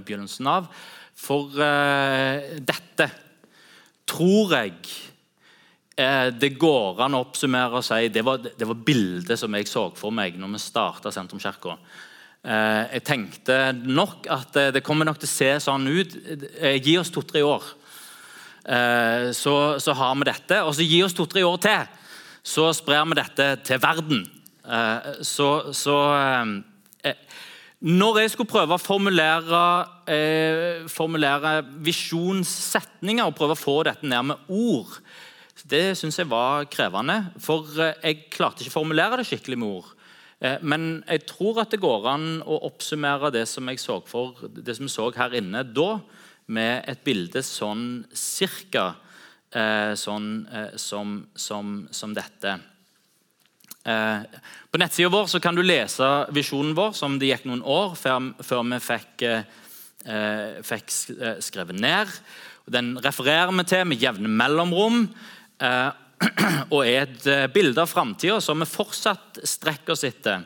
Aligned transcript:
begynnelsen 0.00 0.48
av. 0.48 0.70
For 1.22 1.52
dette 1.52 3.06
tror 4.08 4.54
jeg 4.56 4.78
det 6.40 6.48
går 6.58 7.02
an 7.04 7.14
å 7.14 7.20
oppsummere 7.22 7.78
og 7.78 7.84
si 7.84 8.08
det 8.10 8.24
var, 8.26 8.40
det 8.40 8.66
var 8.66 8.80
bildet 8.88 9.38
som 9.38 9.52
jeg 9.54 9.68
så 9.68 9.84
for 9.94 10.10
meg 10.10 10.38
når 10.40 10.54
vi 10.54 10.62
starta 10.64 11.12
Sentrumskirka. 11.14 11.76
Jeg 12.42 13.04
tenkte 13.06 13.58
nok 13.76 14.26
at 14.32 14.56
det 14.74 14.82
kommer 14.82 15.06
nok 15.06 15.20
til 15.20 15.28
å 15.28 15.34
se 15.34 15.50
sånn 15.68 15.86
ut. 15.92 16.16
Gi 16.82 16.96
oss 16.98 17.12
to-tre 17.14 17.44
år, 17.46 17.68
så, 19.36 19.56
så 19.84 19.98
har 20.00 20.16
vi 20.16 20.30
dette. 20.32 20.62
Og 20.64 20.74
så 20.74 20.88
gi 20.88 21.04
oss 21.04 21.14
to-tre 21.14 21.44
år 21.46 21.60
til 21.68 21.98
så 22.42 22.72
sprer 22.74 23.04
vi 23.12 23.20
dette 23.20 23.52
til 23.68 23.84
verden. 23.84 24.24
Eh, 24.62 25.22
så, 25.26 25.72
så 25.74 25.96
eh, 26.14 26.52
eh, 27.10 27.16
Når 27.82 28.20
jeg 28.20 28.30
skulle 28.30 28.50
prøve 28.52 28.76
å 28.76 28.82
formulere, 28.82 29.62
formulere 30.92 31.56
visjonssetninger 31.82 33.26
og 33.26 33.34
prøve 33.34 33.56
å 33.56 33.58
få 33.58 33.74
dette 33.88 34.06
ned 34.06 34.28
med 34.28 34.52
ord, 34.54 35.00
det 35.66 35.96
syns 35.98 36.20
jeg 36.20 36.30
var 36.30 36.68
krevende. 36.70 37.32
For 37.42 37.66
jeg 37.74 38.28
klarte 38.30 38.62
ikke 38.62 38.70
å 38.70 38.76
formulere 38.76 39.18
det 39.18 39.26
skikkelig 39.26 39.58
med 39.58 39.80
ord. 39.80 39.90
Men 40.62 40.86
jeg 41.08 41.24
tror 41.26 41.58
at 41.64 41.74
det 41.74 41.82
går 41.82 42.06
an 42.12 42.28
å 42.46 42.60
oppsummere 42.70 43.32
det 43.34 43.48
som 43.50 43.66
jeg 43.66 43.82
så 43.82 43.98
for, 44.06 44.38
det 44.46 44.78
som 44.78 44.86
jeg 44.86 44.94
så 44.94 45.10
her 45.18 45.34
inne 45.42 45.66
da, 45.66 45.96
med 46.46 46.86
et 46.90 47.02
bilde 47.02 47.42
sånn 47.42 48.04
cirka 48.14 48.92
sånn 49.98 50.30
som, 50.78 51.16
som, 51.34 51.74
som, 51.90 52.14
dette. 52.14 52.60
Eh, 53.84 54.22
på 54.70 54.78
nettsida 54.78 55.10
vår 55.10 55.40
kan 55.42 55.56
du 55.58 55.62
lese 55.66 56.06
visjonen 56.30 56.74
vår, 56.78 56.94
som 56.94 57.18
det 57.18 57.32
gikk 57.32 57.48
noen 57.50 57.64
år 57.66 57.96
før, 57.98 58.62
vi 58.70 58.78
fikk, 58.82 59.24
eh, 59.26 60.62
fikk, 60.62 60.92
eh, 61.18 61.40
skrevet 61.42 61.80
ned. 61.80 62.08
Den 62.70 62.96
refererer 63.02 63.50
vi 63.50 63.64
til 63.64 63.84
med 63.84 64.00
jevne 64.00 64.28
mellomrom. 64.28 65.08
Og 66.72 66.86
er 66.86 67.02
et 67.02 67.52
bilde 67.52 67.82
av 67.82 67.90
framtida 67.90 68.40
som 68.40 68.58
vi 68.58 68.66
fortsatt 68.66 69.40
strekker 69.42 69.92
oss 69.92 70.04
etter. 70.06 70.44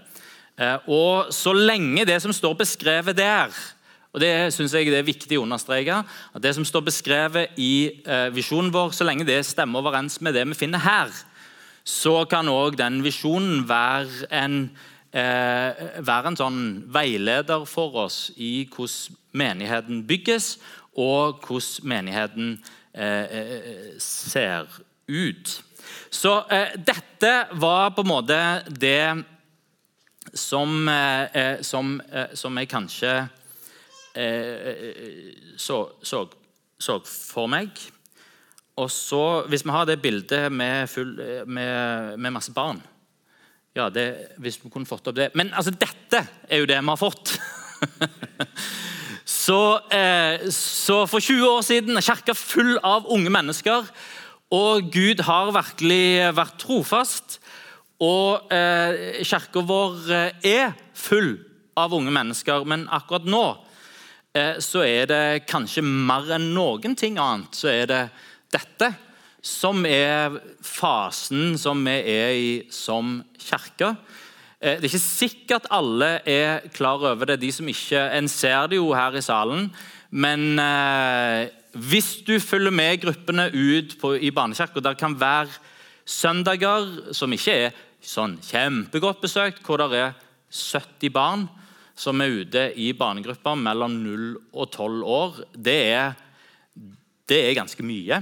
Og 0.88 1.28
så 1.32 1.52
lenge 1.52 2.06
det 2.08 2.16
som 2.22 2.32
står 2.32 2.56
beskrevet 2.56 3.16
der, 3.16 3.52
og 4.12 4.20
Det 4.20 4.54
synes 4.54 4.72
jeg 4.72 4.86
det 4.86 4.98
er 4.98 5.04
viktig 5.04 5.36
å 5.36 5.44
understreke. 5.44 6.04
at 6.34 6.42
Det 6.42 6.54
som 6.54 6.64
står 6.64 6.80
beskrevet 6.80 7.52
i 7.58 8.00
visjonen 8.32 8.72
vår, 8.72 8.92
så 8.92 9.04
lenge 9.04 9.26
det 9.26 9.44
stemmer 9.44 9.84
overens 9.84 10.20
med 10.20 10.32
det 10.32 10.46
vi 10.48 10.54
finner 10.54 10.78
her, 10.78 11.12
så 11.86 12.24
kan 12.30 12.50
òg 12.50 12.78
den 12.80 12.98
visjonen 13.04 13.62
være 13.68 14.26
en, 14.34 14.56
eh, 15.12 16.00
være 16.02 16.32
en 16.32 16.38
sånn 16.38 16.58
veileder 16.92 17.66
for 17.70 17.94
oss 18.06 18.32
i 18.36 18.66
hvordan 18.66 19.20
menigheten 19.36 20.02
bygges, 20.08 20.56
og 20.96 21.44
hvordan 21.46 21.88
menigheten 21.94 22.52
eh, 22.94 23.24
eh 23.38 23.94
ser 23.98 24.66
ut. 25.08 25.62
Så 26.10 26.42
eh, 26.50 26.74
dette 26.76 27.46
var 27.52 27.90
på 27.94 28.02
en 28.02 28.08
måte 28.08 28.40
det 28.68 29.24
som, 30.34 30.88
eh, 30.88 31.62
som, 31.62 32.00
som 32.34 32.58
jeg 32.58 32.68
kanskje 32.68 33.28
Eh, 34.16 35.32
så, 35.56 35.90
så, 36.02 36.28
så, 36.78 37.00
for 37.04 37.46
meg. 37.52 37.68
Og 38.76 38.90
så, 38.92 39.44
Hvis 39.48 39.64
vi 39.64 39.72
har 39.72 39.86
det 39.88 40.02
bildet 40.02 40.52
med, 40.52 40.88
full, 40.88 41.14
med, 41.46 42.16
med 42.18 42.34
masse 42.34 42.52
barn 42.52 42.82
ja, 43.76 43.88
det, 43.88 44.36
Hvis 44.38 44.58
vi 44.62 44.70
kunne 44.70 44.88
fått 44.88 45.08
opp 45.08 45.16
det 45.16 45.30
Men 45.34 45.52
altså, 45.54 45.72
dette 45.72 46.26
er 46.48 46.62
jo 46.62 46.68
det 46.68 46.78
vi 46.80 46.92
har 46.92 47.00
fått. 47.00 47.36
så, 49.46 49.60
eh, 49.92 50.46
så, 50.52 51.02
for 51.06 51.20
20 51.20 51.48
år 51.48 51.64
siden 51.66 51.96
er 51.96 52.04
kirka 52.04 52.34
full 52.36 52.78
av 52.84 53.08
unge 53.12 53.32
mennesker. 53.32 53.84
Og 54.54 54.88
Gud 54.94 55.20
har 55.26 55.52
virkelig 55.52 56.32
vært 56.38 56.56
trofast. 56.62 57.38
Og 58.00 58.48
eh, 58.54 59.20
kirka 59.26 59.60
vår 59.66 60.10
eh, 60.14 60.48
er 60.56 60.72
full 60.96 61.34
av 61.76 61.92
unge 61.92 62.14
mennesker, 62.14 62.64
men 62.64 62.86
akkurat 62.88 63.28
nå 63.28 63.44
Eh, 64.36 64.58
så 64.60 64.82
er 64.84 65.08
det 65.08 65.46
kanskje 65.48 65.84
mer 65.84 66.28
enn 66.36 66.50
noen 66.56 66.96
ting 66.98 67.16
annet 67.20 67.56
så 67.56 67.70
er 67.72 67.86
det 67.88 68.02
dette 68.52 68.92
som 69.46 69.84
er 69.86 70.38
fasen 70.64 71.54
som 71.60 71.82
vi 71.86 71.96
er 72.12 72.32
i 72.34 72.48
som 72.74 73.20
kirke. 73.38 73.92
Eh, 74.58 74.78
det 74.80 74.88
er 74.88 74.90
ikke 74.90 75.02
sikkert 75.02 75.68
alle 75.74 76.16
er 76.26 76.66
klar 76.74 77.02
over 77.12 77.30
det, 77.30 77.40
de 77.44 77.52
som 77.52 77.68
ikke 77.68 78.00
En 78.16 78.28
ser 78.28 78.68
det 78.72 78.80
jo 78.80 78.92
her 78.94 79.14
i 79.14 79.22
salen. 79.22 79.70
Men 80.10 80.58
eh, 80.58 81.48
hvis 81.76 82.22
du 82.26 82.38
følger 82.40 82.72
med 82.72 83.02
gruppene 83.02 83.50
ut 83.52 83.98
på, 84.00 84.14
i 84.16 84.30
barnekirka 84.30 84.80
Der 84.80 84.94
kan 84.94 85.18
være 85.20 85.50
søndager 86.06 87.12
som 87.12 87.32
ikke 87.32 87.54
er 87.66 87.76
sånn 88.00 88.38
kjempegodt 88.38 89.20
besøkt, 89.20 89.64
hvor 89.66 89.82
det 89.82 89.98
er 89.98 90.12
70 90.50 91.10
barn 91.10 91.48
som 91.98 92.20
er 92.20 92.42
ute 92.42 92.68
i 92.78 92.92
barnegrupper 92.94 93.56
mellom 93.58 93.96
0 94.04 94.26
og 94.52 94.70
12 94.70 95.02
år, 95.02 95.40
det 95.52 95.76
er, 95.90 96.12
det 97.26 97.40
er 97.48 97.56
ganske 97.58 97.82
mye. 97.82 98.20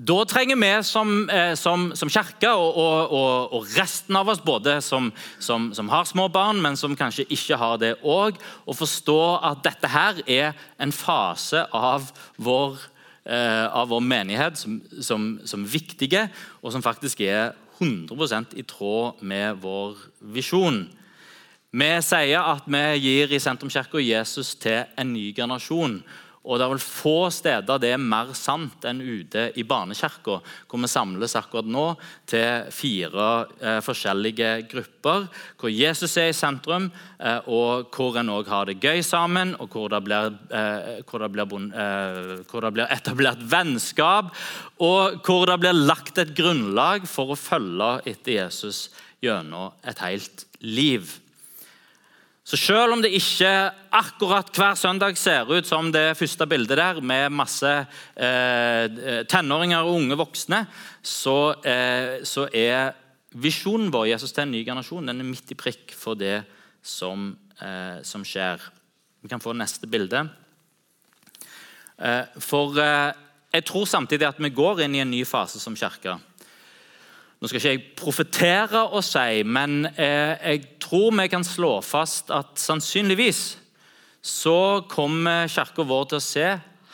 Da 0.00 0.22
trenger 0.24 0.56
vi 0.56 0.70
som, 0.86 1.28
eh, 1.28 1.54
som, 1.54 1.90
som 1.94 2.08
kirke 2.08 2.48
og, 2.56 2.76
og, 2.78 3.52
og, 3.52 3.66
resten 3.76 4.16
av 4.16 4.30
oss, 4.32 4.40
både 4.40 4.78
som, 4.80 5.10
som, 5.42 5.88
har 5.92 6.06
små 6.08 6.28
barn, 6.32 6.62
men 6.62 6.78
som 6.78 6.94
kanskje 6.96 7.26
ikke 7.28 7.58
har 7.60 7.76
det 7.82 7.90
òg, 8.00 8.38
å 8.64 8.76
forstå 8.76 9.18
at 9.50 9.60
dette 9.66 9.90
her 9.92 10.22
er 10.24 10.54
en 10.80 10.94
fase 10.94 11.66
av 11.76 12.06
vår, 12.40 12.78
eh, 13.28 13.66
av 13.66 13.90
vår 13.92 14.00
menighet 14.00 14.62
som, 14.62 15.26
som 15.44 15.68
viktige, 15.68 16.30
og 16.62 16.72
som 16.72 16.86
faktisk 16.86 17.20
er 17.26 17.52
100% 17.80 18.56
i 18.56 18.64
tråd 18.64 19.20
med 19.20 19.60
vår 19.60 20.00
visjon. 20.32 20.86
Vi 21.76 21.92
sier 22.02 22.40
at 22.40 22.64
vi 22.66 22.84
gir 23.04 23.36
i 23.36 23.42
Sentrumskirka 23.42 24.00
Jesus 24.00 24.56
til 24.62 24.86
en 24.96 25.12
ny 25.12 25.28
generasjon. 25.36 26.00
Og 26.40 26.56
det 26.56 26.64
er 26.64 26.70
vel 26.72 26.80
få 26.80 27.28
steder 27.34 27.80
det 27.82 27.90
er 27.92 28.00
mer 28.00 28.30
sant 28.38 28.86
enn 28.88 29.02
ute 29.04 29.50
i 29.60 29.64
barnekirka, 29.68 30.38
hvor 30.40 30.80
vi 30.80 30.88
samles 30.88 31.36
akkurat 31.36 31.68
nå 31.68 31.84
til 32.30 32.70
fire 32.72 33.26
eh, 33.60 33.80
forskjellige 33.84 34.54
grupper, 34.70 35.26
hvor 35.60 35.74
Jesus 35.74 36.16
er 36.16 36.30
i 36.30 36.36
sentrum, 36.36 36.88
eh, 37.20 37.44
og 37.44 37.92
hvor 37.92 38.16
en 38.16 38.32
òg 38.32 38.48
har 38.48 38.70
det 38.70 38.78
gøy 38.80 39.04
sammen, 39.04 39.52
og 39.60 39.68
hvor 39.76 39.92
det, 39.92 40.00
blir, 40.08 40.32
eh, 40.48 41.04
hvor, 41.04 41.20
det 41.20 41.30
blir, 41.36 41.70
eh, 41.84 42.34
hvor 42.48 42.64
det 42.64 42.74
blir 42.78 42.96
etablert 42.96 43.44
vennskap, 43.52 44.32
og 44.80 45.20
hvor 45.26 45.44
det 45.50 45.60
blir 45.60 45.76
lagt 45.76 46.24
et 46.24 46.32
grunnlag 46.32 47.04
for 47.04 47.34
å 47.34 47.40
følge 47.40 47.98
etter 48.08 48.38
Jesus 48.38 48.86
gjennom 49.20 49.76
et 49.84 50.00
helt 50.00 50.48
liv. 50.64 51.18
Så 52.44 52.56
selv 52.56 52.94
om 52.94 53.02
det 53.04 53.12
ikke 53.14 53.50
akkurat 53.94 54.48
hver 54.56 54.78
søndag 54.78 55.18
ser 55.20 55.50
ut 55.50 55.68
som 55.68 55.90
det 55.92 56.16
første 56.18 56.46
bildet 56.48 56.78
der, 56.80 57.00
med 57.04 57.34
masse 57.36 57.68
eh, 58.16 59.24
tenåringer 59.28 59.84
og 59.84 60.00
unge 60.00 60.18
voksne, 60.18 60.64
så, 61.02 61.36
eh, 61.60 62.24
så, 62.26 62.48
er 62.52 62.96
visjonen 63.30 63.92
vår 63.92 64.08
Jesus 64.14 64.32
til 64.34 64.46
en 64.46 64.54
ny 64.56 64.64
generasjon 64.66 65.06
den 65.06 65.22
er 65.22 65.28
midt 65.28 65.52
i 65.52 65.58
prikk 65.58 65.92
for 65.94 66.18
det 66.18 66.40
som, 66.82 67.36
eh, 67.60 68.00
som 68.02 68.24
skjer. 68.26 68.64
Vi 69.20 69.28
kan 69.28 69.42
få 69.42 69.52
neste 69.54 69.86
bilde. 69.86 70.24
Eh, 72.00 72.24
for 72.40 72.78
eh, 72.80 73.12
jeg 73.52 73.66
tror 73.68 73.86
samtidig 73.86 74.26
at 74.26 74.40
vi 74.40 74.50
går 74.54 74.86
inn 74.86 74.96
i 74.96 75.04
en 75.04 75.10
ny 75.12 75.24
fase 75.28 75.60
som 75.60 75.76
kirke. 75.76 76.16
Nå 77.40 77.48
skal 77.48 77.56
ikke 77.56 77.70
jeg 77.72 77.84
profetere 77.96 78.80
og 78.92 79.00
si, 79.00 79.40
men 79.48 79.86
eh, 79.94 80.36
jeg 80.36 80.64
tror 80.82 81.14
vi 81.16 81.24
kan 81.32 81.44
slå 81.46 81.78
fast 81.80 82.28
at 82.36 82.60
sannsynligvis 82.60 83.40
så 84.20 84.84
kommer 84.84 85.48
kirka 85.48 85.86
vår 85.88 86.10
til 86.10 86.18
å 86.18 86.24
se 86.24 86.48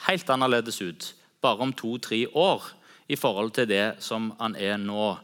helt 0.07 0.31
annerledes 0.31 0.79
ut 0.87 1.09
bare 1.43 1.67
om 1.67 1.73
to-tre 1.75 2.21
år 2.31 2.63
i 3.11 3.19
forhold 3.19 3.51
til 3.57 3.67
det 3.71 3.97
som 4.03 4.29
han 4.39 4.55
er 4.55 4.79
nå. 4.79 5.17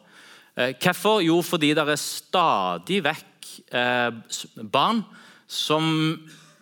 Eh, 0.58 0.74
hvorfor? 0.82 1.22
Jo, 1.22 1.38
fordi 1.42 1.70
det 1.78 1.86
er 1.86 2.02
stadig 2.02 2.98
vekk 3.06 3.50
eh, 3.78 4.10
barn 4.74 5.04
som 5.46 5.86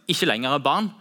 ikke 0.05 0.29
lenger 0.29 0.59
er 0.59 0.69
barn, 0.69 0.93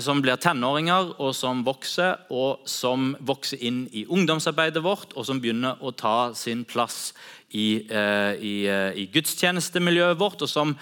som 0.00 0.20
blir 0.22 0.38
tenåringer, 0.40 1.14
og 1.20 1.34
som 1.36 1.62
vokser, 1.66 2.20
og 2.32 2.64
som 2.68 3.12
vokser 3.24 3.60
inn 3.64 3.84
i 3.92 4.04
ungdomsarbeidet 4.06 4.82
vårt, 4.84 5.14
og 5.16 5.26
som 5.28 5.40
begynner 5.42 5.80
å 5.82 5.92
ta 5.96 6.32
sin 6.36 6.64
plass 6.64 7.12
i, 7.54 7.86
eh, 7.88 8.34
i, 8.40 8.54
eh, 8.66 8.92
i 8.98 9.06
gudstjenestemiljøet 9.12 10.18
vårt, 10.18 10.42
og 10.42 10.48
som 10.48 10.74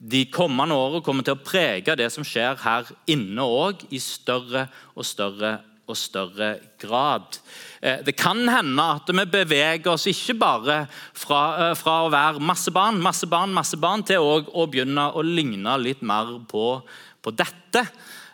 de 0.00 0.24
kommende 0.32 0.74
årene 0.74 1.04
kommer 1.04 1.26
til 1.26 1.34
å 1.36 1.44
prege 1.44 1.96
det 1.96 2.10
som 2.12 2.24
skjer 2.24 2.56
her 2.62 2.86
inne 3.06 3.42
òg, 3.44 3.84
i 3.92 3.98
større 3.98 4.68
og 4.96 5.04
større 5.04 5.58
og 5.90 5.96
større 5.98 6.60
grad. 6.78 7.38
Det 7.82 8.14
kan 8.16 8.46
hende 8.48 8.84
at 8.94 9.10
vi 9.10 9.24
beveger 9.26 9.90
oss 9.90 10.06
ikke 10.06 10.38
bare 10.38 10.76
fra, 11.12 11.74
fra 11.74 11.96
å 12.06 12.12
være 12.12 12.40
masse 12.40 12.70
barn, 12.70 13.00
masse 13.02 13.26
barn, 13.26 13.52
masse 13.52 13.76
barn, 13.76 14.04
til 14.06 14.22
å 14.22 14.66
begynne 14.70 15.08
å 15.12 15.24
ligne 15.26 15.74
litt 15.82 16.00
mer 16.00 16.38
på, 16.48 16.78
på 17.20 17.34
dette. 17.34 17.84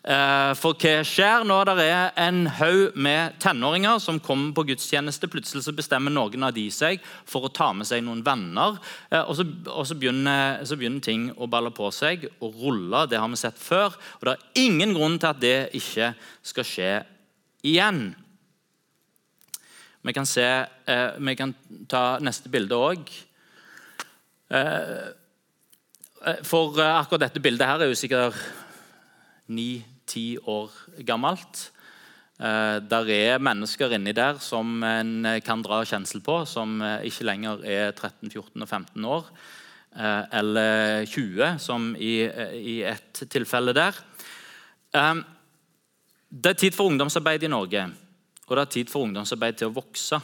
Eh, 0.06 0.52
for 0.54 0.78
hva 0.78 1.00
skjer 1.02 1.42
når 1.48 1.64
det 1.66 1.84
er 1.90 2.12
en 2.28 2.44
haug 2.60 2.94
med 2.94 3.40
tenåringer 3.42 3.98
som 3.98 4.20
kommer 4.22 4.52
på 4.54 4.62
gudstjeneste? 4.68 5.26
Plutselig 5.26 5.74
bestemmer 5.74 6.14
noen 6.14 6.46
av 6.46 6.52
de 6.54 6.68
seg 6.70 7.02
for 7.26 7.48
å 7.48 7.50
ta 7.50 7.72
med 7.74 7.88
seg 7.88 8.04
noen 8.06 8.22
venner. 8.26 8.78
Eh, 9.10 9.24
og 9.24 9.34
så, 9.34 9.46
og 9.72 9.82
så, 9.88 9.96
begynner, 9.98 10.62
så 10.62 10.78
begynner, 10.78 11.02
ting 11.02 11.24
å 11.34 11.48
balle 11.50 11.72
på 11.74 11.90
seg 11.90 12.28
og 12.38 12.54
rulle. 12.54 13.00
Det 13.10 13.18
har 13.18 13.32
vi 13.32 13.40
sett 13.40 13.58
før. 13.58 13.96
Og 14.20 14.28
det 14.28 14.36
er 14.36 14.62
ingen 14.62 14.94
grunn 14.94 15.18
til 15.18 15.32
at 15.32 15.42
det 15.42 15.56
ikke 15.80 16.12
skal 16.52 16.68
skje 16.70 16.92
igjen. 17.66 18.00
Vi 20.06 20.14
kan, 20.14 20.30
se, 20.30 20.46
eh, 20.86 21.18
vi 21.18 21.34
kan 21.34 21.56
ta 21.90 22.04
neste 22.22 22.52
bilde 22.52 22.78
òg. 22.78 23.10
For 26.46 26.78
akkurat 26.78 27.24
dette 27.24 27.42
bildet 27.42 27.66
her 27.66 27.82
er 27.82 27.90
jo 27.90 27.98
sikkert 27.98 28.38
ni 29.50 29.82
ti 30.06 30.36
år 30.38 30.72
gammelt. 31.06 31.70
Eh, 32.36 32.78
der 32.84 33.08
er 33.08 33.40
mennesker 33.40 33.94
inni 33.96 34.12
der 34.12 34.36
som 34.44 34.82
en 34.84 35.24
kan 35.44 35.62
dra 35.64 35.80
kjensel 35.88 36.20
på, 36.20 36.42
som 36.44 36.82
eh, 36.84 37.06
ikke 37.08 37.24
lenger 37.24 37.64
er 37.64 37.94
13, 37.94 38.28
14 38.28 38.60
og 38.60 38.68
15 38.68 39.06
år. 39.08 39.30
Eh, 39.96 40.22
eller 40.42 41.06
20, 41.08 41.56
som 41.64 41.94
i, 41.96 42.28
i 42.60 42.82
et 42.84 43.24
tilfelle 43.32 43.72
der. 43.76 43.96
Det 46.26 46.50
er 46.50 46.60
tid 46.60 46.76
for 46.76 46.90
ungdomsarbeid 46.90 47.44
i 47.44 47.52
Norge, 47.52 47.82
og 48.46 48.56
det 48.56 48.62
er 48.62 48.72
tid 48.72 48.92
for 48.92 49.04
ungdomsarbeid 49.04 49.58
til 49.60 49.70
å 49.70 49.76
vokse. 49.76 50.20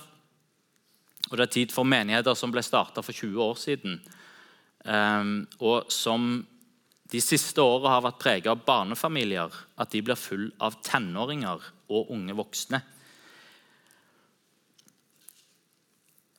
Og 1.31 1.37
det 1.39 1.45
er 1.47 1.53
tid 1.53 1.73
for 1.73 1.89
menigheter 1.89 2.37
som 2.37 2.53
ble 2.53 2.65
starta 2.65 3.05
for 3.05 3.17
20 3.17 3.41
år 3.41 3.59
siden, 3.61 3.99
og 5.63 5.93
som 5.93 6.43
de 7.13 7.21
siste 7.21 7.61
årene 7.61 7.93
har 7.93 8.05
vært 8.07 8.21
preget 8.23 8.49
av 8.49 8.63
barnefamilier, 8.65 9.53
at 9.77 9.93
de 9.93 10.01
blir 10.05 10.17
full 10.17 10.47
av 10.65 10.79
tenåringer 10.85 11.61
og 11.93 12.13
unge 12.15 12.37
voksne. 12.39 12.81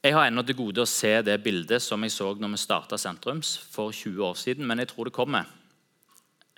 Jeg 0.03 0.15
har 0.17 0.27
ennå 0.27 0.41
til 0.43 0.57
gode 0.59 0.83
å 0.83 0.89
se 0.89 1.13
det 1.23 1.37
bildet 1.45 1.79
som 1.79 2.01
jeg 2.03 2.11
så 2.11 2.31
når 2.35 2.55
vi 2.55 2.59
starta 2.59 2.97
Sentrums 2.99 3.53
for 3.71 3.93
20 3.93 4.25
år 4.25 4.39
siden, 4.39 4.65
men 4.67 4.81
jeg 4.81 4.89
tror 4.89 5.07
det 5.07 5.15
kommer. 5.15 5.45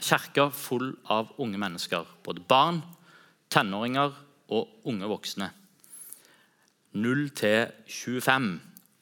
Kirka 0.02 0.48
full 0.50 0.96
av 1.14 1.36
unge 1.44 1.60
mennesker. 1.62 2.08
Både 2.26 2.42
barn, 2.42 2.80
tenåringer 3.54 4.16
og 4.56 4.90
unge 4.90 5.12
voksne. 5.12 5.52
0 6.96 7.30
til 7.36 7.68
25. 7.92 8.50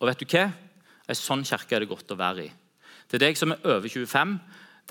Og 0.01 0.09
vet 0.09 0.25
du 0.25 0.27
hva? 0.33 0.43
En 1.07 1.19
sånn 1.21 1.45
kirke 1.47 1.77
er 1.77 1.85
det 1.85 1.91
godt 1.93 2.11
å 2.11 2.19
være 2.19 2.47
i. 2.47 2.51
Til 3.07 3.21
deg 3.21 3.37
som 3.37 3.53
er 3.53 3.63
over 3.63 3.87
25, 3.87 4.37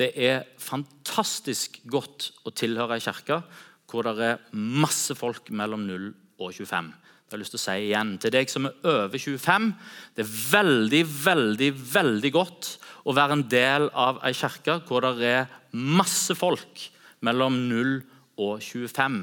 det 0.01 0.13
er 0.17 0.47
fantastisk 0.61 1.81
godt 1.91 2.31
å 2.49 2.53
tilhøre 2.57 2.97
ei 2.97 3.05
kirke 3.05 3.43
hvor 3.91 4.07
det 4.09 4.25
er 4.25 4.45
masse 4.57 5.15
folk 5.19 5.51
mellom 5.53 5.85
0 5.85 6.07
og 6.41 6.55
25. 6.55 6.89
Det 6.89 7.37
har 7.37 7.39
jeg 7.39 7.43
lyst 7.43 7.55
til 7.55 7.61
å 7.61 7.65
si 7.65 7.75
igjen. 7.87 8.13
Til 8.21 8.33
deg 8.33 8.51
som 8.53 8.69
er 8.69 8.89
over 8.89 9.21
25, 9.21 9.69
det 10.17 10.25
er 10.25 10.33
veldig, 10.53 11.03
veldig, 11.27 11.69
veldig 11.93 12.33
godt 12.33 12.71
å 13.09 13.15
være 13.17 13.37
en 13.37 13.45
del 13.53 13.89
av 13.93 14.21
ei 14.25 14.33
kirke 14.37 14.79
hvor 14.89 15.05
det 15.05 15.29
er 15.29 15.53
masse 15.73 16.37
folk 16.37 16.87
mellom 17.25 17.57
0 17.69 17.95
og 18.43 18.65
25. 18.65 19.21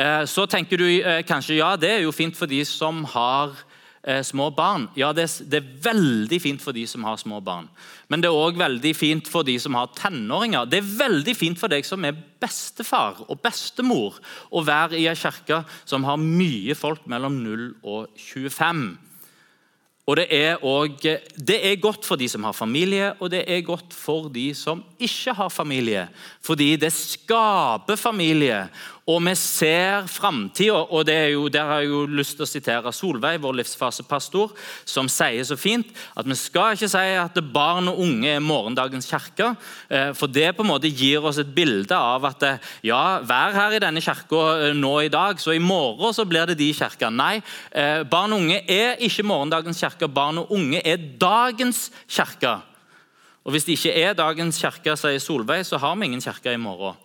Eh, 0.00 0.24
så 0.28 0.46
tenker 0.48 0.80
du 0.80 0.86
eh, 0.88 1.20
kanskje 1.28 1.58
ja, 1.58 1.74
det 1.80 1.92
er 1.94 2.04
jo 2.06 2.14
fint 2.14 2.36
for 2.36 2.50
de 2.50 2.62
som 2.68 3.02
har 3.12 3.52
eh, 4.02 4.22
små 4.22 4.50
barn. 4.50 4.88
Ja, 4.96 5.12
det, 5.12 5.26
det, 5.50 5.60
er 5.60 5.82
veldig 5.84 6.40
fint 6.42 6.62
for 6.62 6.76
de 6.76 6.86
som 6.88 7.04
har 7.04 7.18
små 7.20 7.40
barn. 7.44 7.68
Men 8.08 8.22
det 8.22 8.30
er 8.30 8.38
òg 8.38 8.58
veldig 8.60 8.94
fint 8.96 9.28
for 9.30 9.46
de 9.46 9.58
som 9.60 9.76
har 9.78 9.92
tenåringer. 9.96 10.68
Det 10.70 10.80
er 10.80 10.94
veldig 11.02 11.36
fint 11.36 11.60
for 11.60 11.72
deg 11.72 11.86
som 11.86 12.04
er 12.04 12.18
bestefar 12.40 13.22
og 13.28 13.42
bestemor, 13.44 14.16
å 14.50 14.64
være 14.64 14.98
i 14.98 15.06
ei 15.10 15.18
kirke 15.18 15.62
som 15.84 16.06
har 16.08 16.20
mye 16.20 16.76
folk 16.78 17.06
mellom 17.10 17.42
0 17.44 17.68
og 17.82 18.10
25. 18.16 18.84
Og 20.10 20.16
det 20.18 20.26
er, 20.34 20.56
også, 20.66 21.18
det 21.38 21.58
er, 21.62 21.76
godt 21.78 22.06
for 22.08 22.18
de 22.18 22.26
som 22.28 22.42
har 22.48 22.54
familie, 22.56 23.12
og 23.20 23.30
det 23.30 23.44
er 23.46 23.60
godt 23.62 23.92
for 23.94 24.26
de 24.32 24.48
som 24.58 24.80
ikke 24.98 25.34
har 25.38 25.52
familie. 25.54 26.08
Fordi 26.42 26.72
det 26.80 26.90
skaper 26.96 28.00
familie, 28.00 28.64
og 29.08 29.20
vi 29.24 29.32
ser 29.38 30.06
framtida. 30.10 30.82
Og 30.92 31.08
jo, 31.08 31.48
der 31.48 31.64
har 31.64 31.80
jeg 31.80 31.90
jo 31.90 32.02
lyst 32.06 32.36
til 32.36 32.44
å 32.44 32.48
sitere 32.48 32.92
Solveig, 32.92 33.40
vår 33.42 33.56
livsfasepastor, 33.60 34.52
som 34.88 35.08
sier 35.10 35.44
så 35.46 35.56
fint 35.58 35.88
at 36.18 36.28
vi 36.28 36.36
skal 36.38 36.76
ikke 36.76 36.90
si 36.90 37.04
at 37.18 37.40
barn 37.52 37.90
og 37.90 38.00
unge 38.04 38.34
er 38.36 38.44
morgendagens 38.44 39.08
kirke. 39.10 39.54
Eh, 39.88 40.12
for 40.16 40.30
det 40.30 40.52
på 40.56 40.64
en 40.64 40.70
måte 40.70 40.92
gir 40.92 41.24
oss 41.26 41.40
et 41.40 41.52
bilde 41.54 41.96
av 41.96 42.28
at 42.28 42.46
eh, 42.46 42.70
ja, 42.90 43.20
vær 43.26 43.56
her 43.56 43.76
i 43.76 43.82
denne 43.82 44.04
kirka 44.04 44.44
eh, 44.68 44.76
nå 44.76 44.94
i 45.06 45.12
dag, 45.12 45.40
så 45.40 45.56
i 45.56 45.62
morgen 45.62 46.14
så 46.14 46.26
blir 46.28 46.50
det 46.50 46.60
de 46.60 46.70
kirka. 46.76 47.10
Nei, 47.10 47.40
barn 48.10 48.34
og 48.34 48.44
unge 48.44 48.60
er 48.70 49.00
ikke 49.02 49.24
morgendagens 49.26 49.80
kirke. 49.80 50.08
Barn 50.12 50.40
og 50.42 50.52
unge 50.54 50.82
er 50.86 51.00
dagens 51.20 51.88
kirke. 52.08 52.58
Og 53.44 53.54
Hvis 53.54 53.64
det 53.64 53.78
ikke 53.78 53.94
er 53.96 54.16
dagens 54.16 54.60
kirke, 54.60 54.96
sier 55.00 55.22
Solveig, 55.22 55.64
så 55.66 55.80
har 55.80 55.96
vi 55.96 56.10
ingen 56.10 56.22
kirke 56.22 56.52
i 56.52 56.60
morgen. 56.60 56.98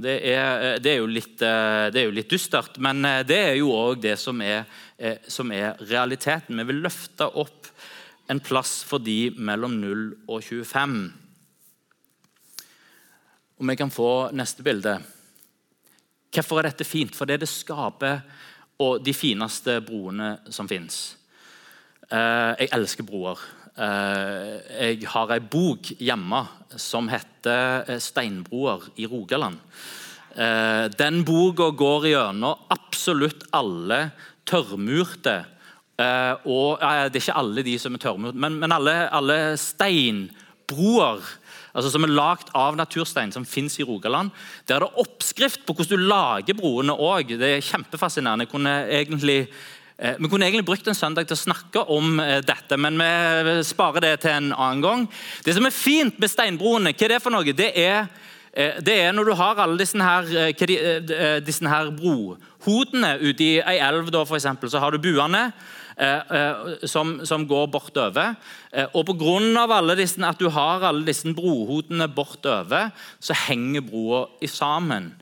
Det 0.00 0.14
er, 0.24 0.78
det, 0.80 0.94
er 0.96 1.06
litt, 1.06 1.34
det 1.36 1.98
er, 2.00 2.06
jo 2.06 2.14
litt, 2.16 2.30
dystert, 2.32 2.78
men 2.80 3.04
eh, 3.04 3.20
det 3.28 3.38
er 3.52 3.56
jo 3.60 3.74
òg 3.76 4.00
det 4.00 4.14
som 4.18 4.40
er, 4.40 4.64
eh, 4.96 5.20
som 5.28 5.52
er, 5.52 5.76
realiteten. 5.90 6.56
Vi 6.56 6.68
vil 6.70 6.80
løfte 6.84 7.28
opp 7.28 7.68
en 8.32 8.40
plass 8.40 8.80
for 8.88 9.04
de 9.04 9.34
mellom 9.36 9.76
0 9.82 10.06
og 10.32 10.40
25. 10.40 10.96
Om 13.60 13.72
jeg 13.72 13.78
kan 13.78 13.92
få 13.92 14.12
neste 14.32 14.64
bilde. 14.64 14.96
Hvorfor 16.32 16.62
er 16.62 16.70
dette 16.70 16.88
fint? 16.88 17.12
Fordi 17.14 17.36
det 17.36 17.44
det 17.44 17.52
skaper 17.52 18.22
de 19.04 19.12
fineste 19.14 19.76
broene 19.84 20.38
som 20.50 20.66
fins. 20.66 21.12
Eh, 22.08 22.52
jeg 22.64 22.72
elsker 22.72 23.06
broer. 23.06 23.40
Jeg 23.72 25.06
har 25.08 25.30
ei 25.32 25.40
bok 25.40 25.94
hjemme 25.96 26.42
som 26.76 27.08
heter 27.08 27.98
'Steinbroer 27.98 28.90
i 28.96 29.06
Rogaland'. 29.06 29.58
Eh, 30.32 30.88
den 30.96 31.24
boka 31.24 31.68
går 31.76 32.06
gjennom 32.08 32.60
absolutt 32.72 33.44
alle 33.52 34.12
tørrmurte 34.48 35.42
eh, 36.00 36.34
og 36.48 36.80
Det 36.80 37.20
er 37.20 37.20
ikke 37.20 37.36
alle 37.36 37.64
de 37.66 37.74
som 37.78 37.92
er 37.92 38.00
tørrmurte, 38.00 38.40
men, 38.40 38.72
alle, 38.72 39.10
alle 39.12 39.58
steinbroer 39.60 41.20
altså 41.74 41.90
som 41.92 42.04
er 42.04 42.12
lagd 42.12 42.48
av 42.56 42.76
naturstein, 42.76 43.32
som 43.32 43.44
fins 43.48 43.78
i 43.80 43.84
Rogaland. 43.84 44.30
Der 44.68 44.76
er 44.76 44.84
det 44.86 45.04
oppskrift 45.04 45.62
på 45.66 45.72
hvordan 45.72 46.00
du 46.00 46.08
lager 46.08 46.56
broene 46.56 46.92
òg. 46.92 47.32
Det 47.40 47.48
er 47.48 47.64
kjempefascinerende. 47.64 48.44
Jeg 48.44 48.52
kunne 48.52 48.74
egentlig 48.88 49.38
Eh, 49.48 49.81
vi 50.02 50.28
kunne 50.28 50.48
egentlig 50.48 50.66
brukt 50.66 50.88
en 50.90 50.98
søndag 50.98 51.28
til 51.28 51.36
å 51.36 51.42
snakke 51.44 51.84
om 51.94 52.18
eh, 52.18 52.40
dette, 52.42 52.78
men 52.80 52.98
vi 52.98 53.54
sparer 53.66 54.02
det 54.02 54.16
til 54.24 54.34
en 54.34 54.50
annen 54.50 54.82
gang. 54.82 55.04
Det 55.46 55.54
som 55.54 55.68
er 55.68 55.74
fint 55.74 56.18
med 56.18 56.32
steinbroene, 56.32 56.90
hva 56.90 57.06
er 57.06 57.14
det 57.14 57.20
for 57.22 57.34
noe? 57.34 57.54
Det 57.54 57.68
er, 57.78 58.08
eh, 58.50 58.80
det 58.82 58.96
er 59.04 59.14
når 59.14 59.30
du 59.30 59.34
har 59.38 59.62
alle 59.62 59.78
disse 59.78 60.02
her, 60.02 60.26
disse 61.46 61.70
her 61.70 61.92
brohodene 61.94 63.14
ute 63.22 63.46
i 63.46 63.52
ei 63.60 63.78
elv, 63.78 64.10
da, 64.10 64.24
for 64.26 64.40
eksempel, 64.40 64.72
så 64.72 64.82
har 64.82 64.90
du 64.90 65.02
buene. 65.02 65.50
Som, 66.88 67.18
som, 67.28 67.42
går 67.46 67.66
bortover. 67.68 68.32
Og 68.96 69.04
Pga. 69.06 69.34
at 70.24 70.40
du 70.40 70.48
har 70.48 70.86
alle 70.88 71.04
disse 71.04 71.28
brohodene 71.36 72.08
bortover, 72.08 72.88
så 73.20 73.36
henger 73.44 73.84
broa 73.84 74.24
sammen. 74.48 75.12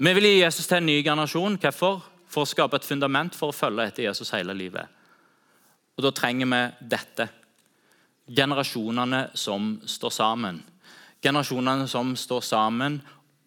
Vi 0.00 0.12
vil 0.16 0.24
gi 0.24 0.38
Jesus 0.38 0.64
til 0.64 0.78
en 0.78 0.86
ny 0.88 1.02
generasjon. 1.04 1.58
Hvorfor? 1.60 1.98
For 2.30 2.46
å 2.46 2.48
skape 2.48 2.78
et 2.78 2.86
fundament 2.88 3.34
for 3.36 3.50
å 3.50 3.56
følge 3.56 3.84
etter 3.84 4.06
Jesus 4.06 4.30
hele 4.32 4.54
livet. 4.56 4.88
Og 5.98 6.04
Da 6.06 6.10
trenger 6.16 6.48
vi 6.48 6.88
dette. 6.88 7.26
Generasjonene 8.24 9.36
som 9.36 9.74
står 9.84 10.14
sammen. 10.16 10.62
Generasjonene 11.20 11.88
som 11.90 12.14
står 12.16 12.40
sammen 12.40 12.96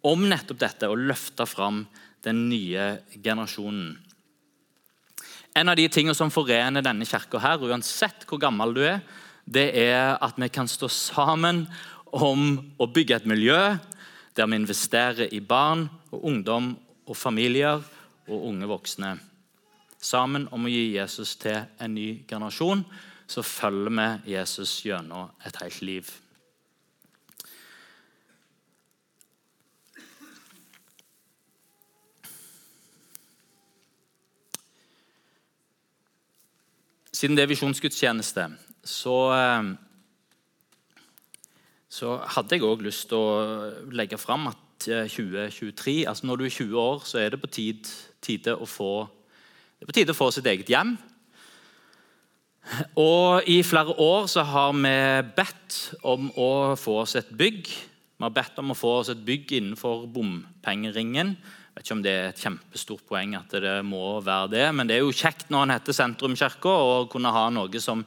om 0.05 0.27
nettopp 0.29 0.59
dette 0.59 0.89
og 0.91 1.01
løfter 1.01 1.49
fram 1.49 1.87
den 2.21 2.45
nye 2.51 2.99
generasjonen. 3.15 3.97
En 5.55 5.69
av 5.69 5.75
de 5.75 5.87
tingene 5.89 6.13
som 6.13 6.29
forener 6.29 6.85
denne 6.85 7.05
kirka, 7.05 7.41
uansett 7.57 8.27
hvor 8.29 8.37
gammel 8.37 8.75
du 8.75 8.83
er, 8.85 9.01
det 9.45 9.71
er 9.73 10.21
at 10.21 10.37
vi 10.37 10.53
kan 10.53 10.69
stå 10.69 10.87
sammen 10.87 11.65
om 12.11 12.59
å 12.77 12.85
bygge 12.85 13.15
et 13.15 13.25
miljø 13.25 13.77
der 14.35 14.45
vi 14.45 14.61
investerer 14.61 15.33
i 15.33 15.41
barn 15.41 15.89
og 16.13 16.25
ungdom 16.29 16.73
og 17.09 17.17
familier 17.17 17.81
og 18.27 18.47
unge 18.49 18.69
voksne. 18.69 19.15
Sammen 20.03 20.47
om 20.51 20.67
å 20.67 20.71
gi 20.71 20.93
Jesus 20.97 21.35
til 21.41 21.63
en 21.81 21.95
ny 21.95 22.23
generasjon 22.27 22.83
så 23.27 23.41
følger 23.41 23.95
vi 23.97 24.33
Jesus 24.35 24.75
gjennom 24.85 25.31
et 25.47 25.57
helt 25.63 25.81
liv. 25.81 26.11
Siden 37.13 37.37
det 37.37 37.45
er 37.45 37.53
visjonsgudstjeneste, 37.53 38.49
så 38.83 39.17
eh, 39.31 39.73
så 41.93 42.15
hadde 42.35 42.57
jeg 42.57 42.65
òg 42.65 42.81
lyst 42.87 43.11
til 43.11 43.21
å 43.21 43.89
legge 43.93 44.17
fram 44.17 44.47
at 44.49 44.62
2023 44.85 45.95
eh, 46.01 46.09
altså 46.09 46.27
Når 46.27 46.39
du 46.39 46.45
er 46.45 46.53
20 46.53 46.77
år, 46.79 47.01
så 47.07 47.19
er 47.21 47.33
det 47.33 47.41
på 47.41 47.49
tid, 47.51 47.89
tide 48.21 48.55
å 48.55 48.67
få, 48.69 49.07
det 49.77 49.85
er 49.85 49.91
på 49.91 49.97
tide 49.99 50.15
å 50.15 50.17
få 50.17 50.29
sitt 50.35 50.47
eget 50.49 50.69
hjem. 50.71 50.95
Og 52.99 53.49
I 53.49 53.57
flere 53.67 53.95
år 53.99 54.29
så 54.31 54.45
har 54.47 54.71
vi 54.77 54.93
bedt 55.35 55.79
om 56.07 56.29
å 56.39 56.51
få 56.79 57.01
oss 57.01 57.17
et 57.19 57.33
bygg. 57.35 57.67
Vi 57.67 58.23
har 58.23 58.31
bedt 58.31 58.59
om 58.61 58.71
å 58.71 58.77
få 58.77 58.99
oss 59.01 59.11
et 59.11 59.25
bygg 59.25 59.51
innenfor 59.59 60.05
bompengeringen. 60.13 61.35
Jeg 61.73 61.75
vet 61.79 61.87
ikke 61.87 61.95
om 61.97 62.03
det 62.05 62.13
er 62.13 62.27
et 62.29 62.43
kjempestort 62.43 63.03
poeng 63.09 63.33
at 63.35 63.55
det 63.63 63.79
må 63.87 64.19
være 64.23 64.51
det, 64.51 64.65
men 64.77 64.87
det 64.87 64.99
er 64.99 65.01
jo 65.01 65.15
kjekt 65.15 65.49
når 65.51 65.65
en 65.65 65.73
heter 65.73 65.95
Sentrumskirka, 65.97 66.69
å 66.69 67.07
kunne 67.09 67.31
ha 67.33 67.47
noe 67.49 67.81
som 67.81 68.03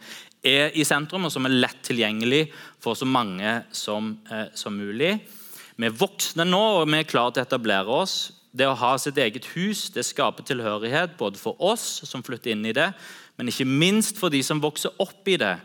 er 0.46 0.70
i 0.78 0.84
sentrum, 0.86 1.26
og 1.26 1.32
som 1.34 1.48
er 1.48 1.56
lett 1.56 1.80
tilgjengelig 1.84 2.44
for 2.82 2.94
så 2.94 3.08
mange 3.10 3.64
som, 3.74 4.14
eh, 4.30 4.46
som 4.54 4.78
mulig. 4.78 5.18
Vi 5.76 5.88
er 5.88 5.96
voksne 5.96 6.46
nå, 6.48 6.62
og 6.80 6.88
vi 6.88 7.00
er 7.02 7.08
klare 7.08 7.34
til 7.36 7.44
å 7.44 7.48
etablere 7.48 7.96
oss. 8.02 8.16
Det 8.56 8.64
å 8.64 8.76
ha 8.80 8.94
sitt 9.00 9.18
eget 9.20 9.50
hus 9.52 9.90
det 9.92 10.06
skaper 10.08 10.46
tilhørighet 10.48 11.18
både 11.20 11.36
for 11.40 11.58
oss 11.60 12.00
som 12.08 12.24
flytter 12.24 12.54
inn 12.54 12.64
i 12.64 12.76
det, 12.76 12.88
men 13.36 13.52
ikke 13.52 13.68
minst 13.68 14.16
for 14.16 14.32
de 14.32 14.40
som 14.46 14.62
vokser 14.62 14.94
opp 15.02 15.28
i 15.28 15.36
det. 15.40 15.58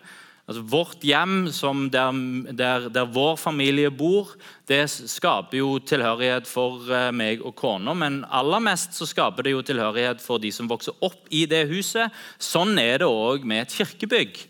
Altså, 0.50 0.66
vårt 0.68 1.06
hjem, 1.08 1.46
der, 1.94 2.18
der, 2.52 2.90
der, 2.92 3.08
vår 3.08 3.38
familie 3.40 3.92
bor, 3.94 4.34
det 4.68 4.82
skaper 4.90 5.62
jo 5.62 5.78
tilhørighet 5.80 6.50
for 6.50 6.90
eh, 6.92 7.08
meg 7.16 7.46
og 7.46 7.56
kona. 7.56 7.94
Men 7.96 8.26
aller 8.28 8.60
mest 8.66 8.98
så 8.98 9.08
skaper 9.08 9.48
det 9.48 9.54
jo 9.54 9.64
tilhørighet 9.64 10.20
for 10.20 10.44
de 10.44 10.52
som 10.52 10.68
vokser 10.68 10.98
opp 11.08 11.30
i 11.32 11.46
det 11.48 11.64
huset. 11.72 12.12
Sånn 12.42 12.76
er 12.82 13.00
det 13.00 13.08
òg 13.08 13.48
med 13.48 13.64
et 13.64 13.78
kirkebygg. 13.80 14.44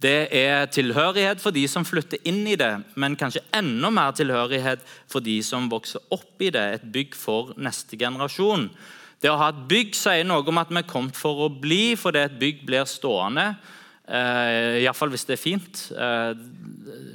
Det 0.00 0.30
er 0.32 0.64
tilhørighet 0.72 1.42
for 1.42 1.52
de 1.52 1.66
som 1.68 1.84
flytter 1.84 2.22
inn 2.28 2.40
i 2.48 2.56
det, 2.56 2.70
men 2.96 3.18
kanskje 3.20 3.42
enda 3.56 3.90
mer 3.92 4.14
tilhørighet 4.16 4.80
for 5.10 5.20
de 5.20 5.36
som 5.44 5.68
vokser 5.68 6.00
opp 6.14 6.40
i 6.40 6.48
det. 6.54 6.62
Et 6.78 6.86
bygg 6.94 7.18
for 7.18 7.52
neste 7.60 7.98
generasjon. 8.00 8.70
Det 9.20 9.28
å 9.28 9.36
ha 9.36 9.50
et 9.52 9.60
bygg 9.68 9.92
sier 9.98 10.24
noe 10.24 10.46
om 10.48 10.62
at 10.62 10.72
vi 10.72 10.80
er 10.80 10.88
kommet 10.88 11.18
for 11.20 11.44
å 11.44 11.50
bli, 11.52 11.98
fordi 12.00 12.24
et 12.24 12.40
bygg 12.40 12.64
blir 12.70 12.88
stående. 12.88 13.50
Eh, 14.08 14.80
Iallfall 14.80 15.12
hvis 15.12 15.26
det 15.28 15.36
er 15.36 15.42
fint. 15.42 15.82
Eh, 15.92 16.32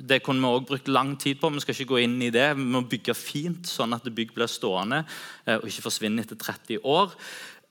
det 0.05 0.21
kunne 0.23 0.45
vi 0.45 0.51
også 0.51 0.69
brukt 0.69 0.91
lang 0.93 1.15
tid 1.17 1.41
på. 1.41 1.49
Vi 1.55 1.63
skal 1.65 1.73
ikke 1.79 1.95
gå 1.95 2.03
inn 2.05 2.19
i 2.21 2.29
det. 2.29 2.51
Vi 2.59 2.69
må 2.75 2.85
bygge 2.85 3.17
fint, 3.17 3.65
sånn 3.65 3.97
at 3.97 4.05
bygg 4.05 4.35
blir 4.37 4.51
stående 4.51 5.01
eh, 5.01 5.57
og 5.57 5.65
ikke 5.65 5.87
forsvinner 5.89 6.21
etter 6.21 6.37
30 6.37 6.85
år. 6.85 7.17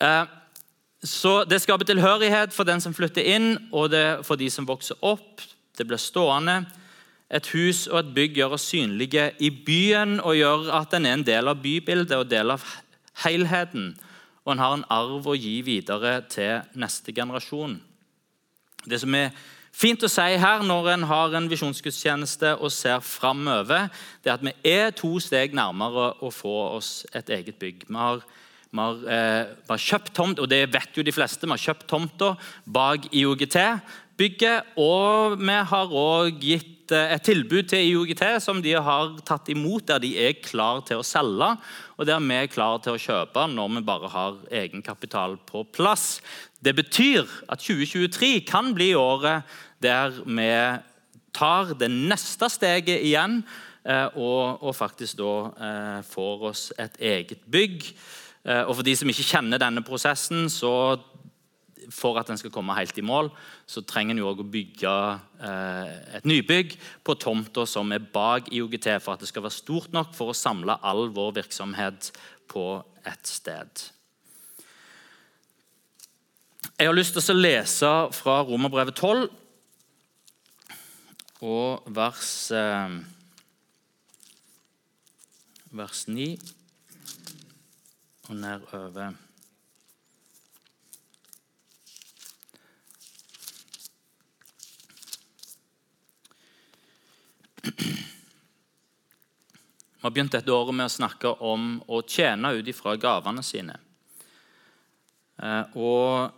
Eh, 0.03 0.25
så 1.05 1.45
Det 1.45 1.61
skaper 1.61 1.85
tilhørighet 1.85 2.53
for 2.53 2.65
den 2.65 2.81
som 2.81 2.95
flytter 2.95 3.23
inn, 3.23 3.69
og 3.73 3.93
for 4.25 4.41
de 4.41 4.49
som 4.51 4.67
vokser 4.67 4.97
opp. 5.05 5.43
Det 5.77 5.87
blir 5.87 6.01
stående. 6.01 6.65
Et 7.31 7.47
hus 7.55 7.87
og 7.89 7.99
et 7.99 8.15
bygg 8.15 8.37
gjør 8.39 8.57
oss 8.57 8.69
synlige 8.71 9.33
i 9.41 9.51
byen 9.51 10.21
og 10.21 10.37
gjør 10.37 10.69
at 10.81 10.95
en 10.95 11.07
er 11.07 11.17
en 11.19 11.27
del 11.27 11.49
av 11.51 11.63
bybildet 11.63 12.17
og 12.17 12.29
del 12.31 12.55
av 12.55 12.65
helheten. 13.25 13.95
Og 14.45 14.53
en 14.53 14.63
har 14.63 14.77
en 14.77 14.87
arv 14.93 15.27
å 15.27 15.35
gi 15.37 15.59
videre 15.65 16.19
til 16.31 16.63
neste 16.79 17.13
generasjon. 17.17 17.79
Det 18.85 19.01
som 19.01 19.17
er 19.17 19.33
fint 19.75 20.05
å 20.05 20.11
si 20.13 20.37
her 20.39 20.63
når 20.63 20.91
en 20.93 21.07
har 21.11 21.35
en 21.35 21.49
visjonsgudstjeneste 21.51 22.55
og 22.61 22.73
ser 22.73 23.01
framover, 23.01 23.89
det 24.23 24.31
er 24.31 24.39
at 24.39 24.45
vi 24.45 24.55
er 24.71 24.93
to 24.97 25.17
steg 25.21 25.57
nærmere 25.57 26.13
å 26.21 26.31
få 26.31 26.55
oss 26.77 26.93
et 27.13 27.33
eget 27.35 27.59
bygg. 27.59 27.89
Vi 27.89 27.99
har 27.99 28.23
vi 28.75 28.81
har, 28.81 28.95
eh, 29.07 29.47
vi 29.63 29.71
har, 29.71 29.79
kjøpt 29.79 30.15
tomt, 30.17 30.41
og 30.43 30.49
det 30.51 30.65
vet 30.75 30.97
jo 30.97 31.03
de 31.07 31.15
fleste. 31.15 31.47
Vi 31.47 31.55
har 31.55 31.63
kjøpt 31.63 31.87
tomta 31.87 32.33
bak 32.67 33.07
IOGT-bygget. 33.15 34.73
Og 34.83 35.37
vi 35.39 35.59
har 35.71 35.93
òg 35.95 36.41
gitt 36.43 36.91
eh, 36.91 37.13
et 37.15 37.23
tilbud 37.23 37.69
til 37.71 37.87
IOGT 37.87 38.25
som 38.43 38.59
de 38.65 38.73
har 38.75 39.13
tatt 39.23 39.53
imot, 39.55 39.87
der 39.87 40.03
de 40.03 40.11
er 40.19 40.41
klar 40.43 40.83
til 40.89 40.99
å 40.99 41.07
selge, 41.07 41.53
og 41.95 42.09
der 42.09 42.19
vi 42.19 42.41
er 42.41 42.51
klar 42.51 42.83
til 42.83 42.97
å 42.97 42.99
kjøpe 42.99 43.47
når 43.53 43.77
vi 43.77 43.85
bare 43.87 44.11
har 44.11 44.41
egenkapital 44.51 45.39
på 45.47 45.63
plass. 45.71 46.19
Det 46.59 46.75
betyr 46.75 47.23
at 47.47 47.63
2023 47.63 48.41
kan 48.49 48.75
bli 48.75 48.91
året 48.99 49.47
der 49.85 50.19
vi 50.27 50.51
tar 51.35 51.77
det 51.79 51.93
neste 51.95 52.51
steget 52.51 53.07
igjen, 53.07 53.39
eh, 53.87 54.11
og, 54.19 54.67
og 54.67 54.75
faktisk 54.75 55.23
da 55.23 55.33
eh, 55.55 56.03
får 56.11 56.47
oss 56.51 56.67
et 56.75 56.99
eget 56.99 57.47
bygg. 57.47 57.95
Eh, 58.45 58.63
og 58.69 58.77
For 58.77 58.85
de 58.85 58.95
som 58.97 59.09
ikke 59.09 59.25
kjenner 59.25 59.61
denne 59.61 59.85
prosessen, 59.85 60.51
så 60.53 61.01
for 61.93 62.17
at 62.21 62.29
den 62.29 62.39
skal 62.41 62.53
komme 62.53 62.77
helt 62.77 62.97
i 62.99 63.05
mål, 63.05 63.31
så 63.69 63.83
trenger 63.85 64.17
en 64.17 64.25
å 64.25 64.47
bygge 64.49 64.93
eh, 65.45 66.19
et 66.19 66.29
nybygg 66.29 66.77
på 67.05 67.17
tomta 67.21 67.67
som 67.69 67.93
er 67.93 68.05
bak 68.15 68.49
IOGT, 68.53 68.89
for 69.05 69.15
at 69.15 69.25
det 69.25 69.29
skal 69.31 69.45
være 69.45 69.59
stort 69.59 69.93
nok 69.97 70.15
for 70.17 70.33
å 70.33 70.37
samle 70.37 70.79
all 70.85 71.09
vår 71.15 71.35
virksomhet 71.41 72.13
på 72.49 72.67
ett 73.05 73.29
sted. 73.29 73.89
Jeg 76.75 76.89
har 76.89 76.97
lyst 76.97 77.15
til 77.15 77.37
å 77.37 77.39
lese 77.39 77.93
fra 78.17 78.41
Romerbrevet 78.45 78.97
12 78.99 79.29
og 81.45 81.85
vers, 81.93 82.51
eh, 82.57 82.99
vers 85.77 86.07
9 86.09 86.64
og 88.29 88.37
nedover. 88.37 89.15
Vi 97.65 100.07
har 100.07 100.13
begynt 100.13 100.35
dette 100.37 100.53
året 100.53 100.77
med 100.77 100.85
å 100.85 100.93
snakke 100.93 101.31
om 101.41 101.79
å 101.89 102.03
tjene 102.05 102.51
ut 102.59 102.67
ifra 102.69 102.93
gavene 103.01 103.41
sine. 103.45 103.79
Eh, 105.41 105.79
og 105.81 106.29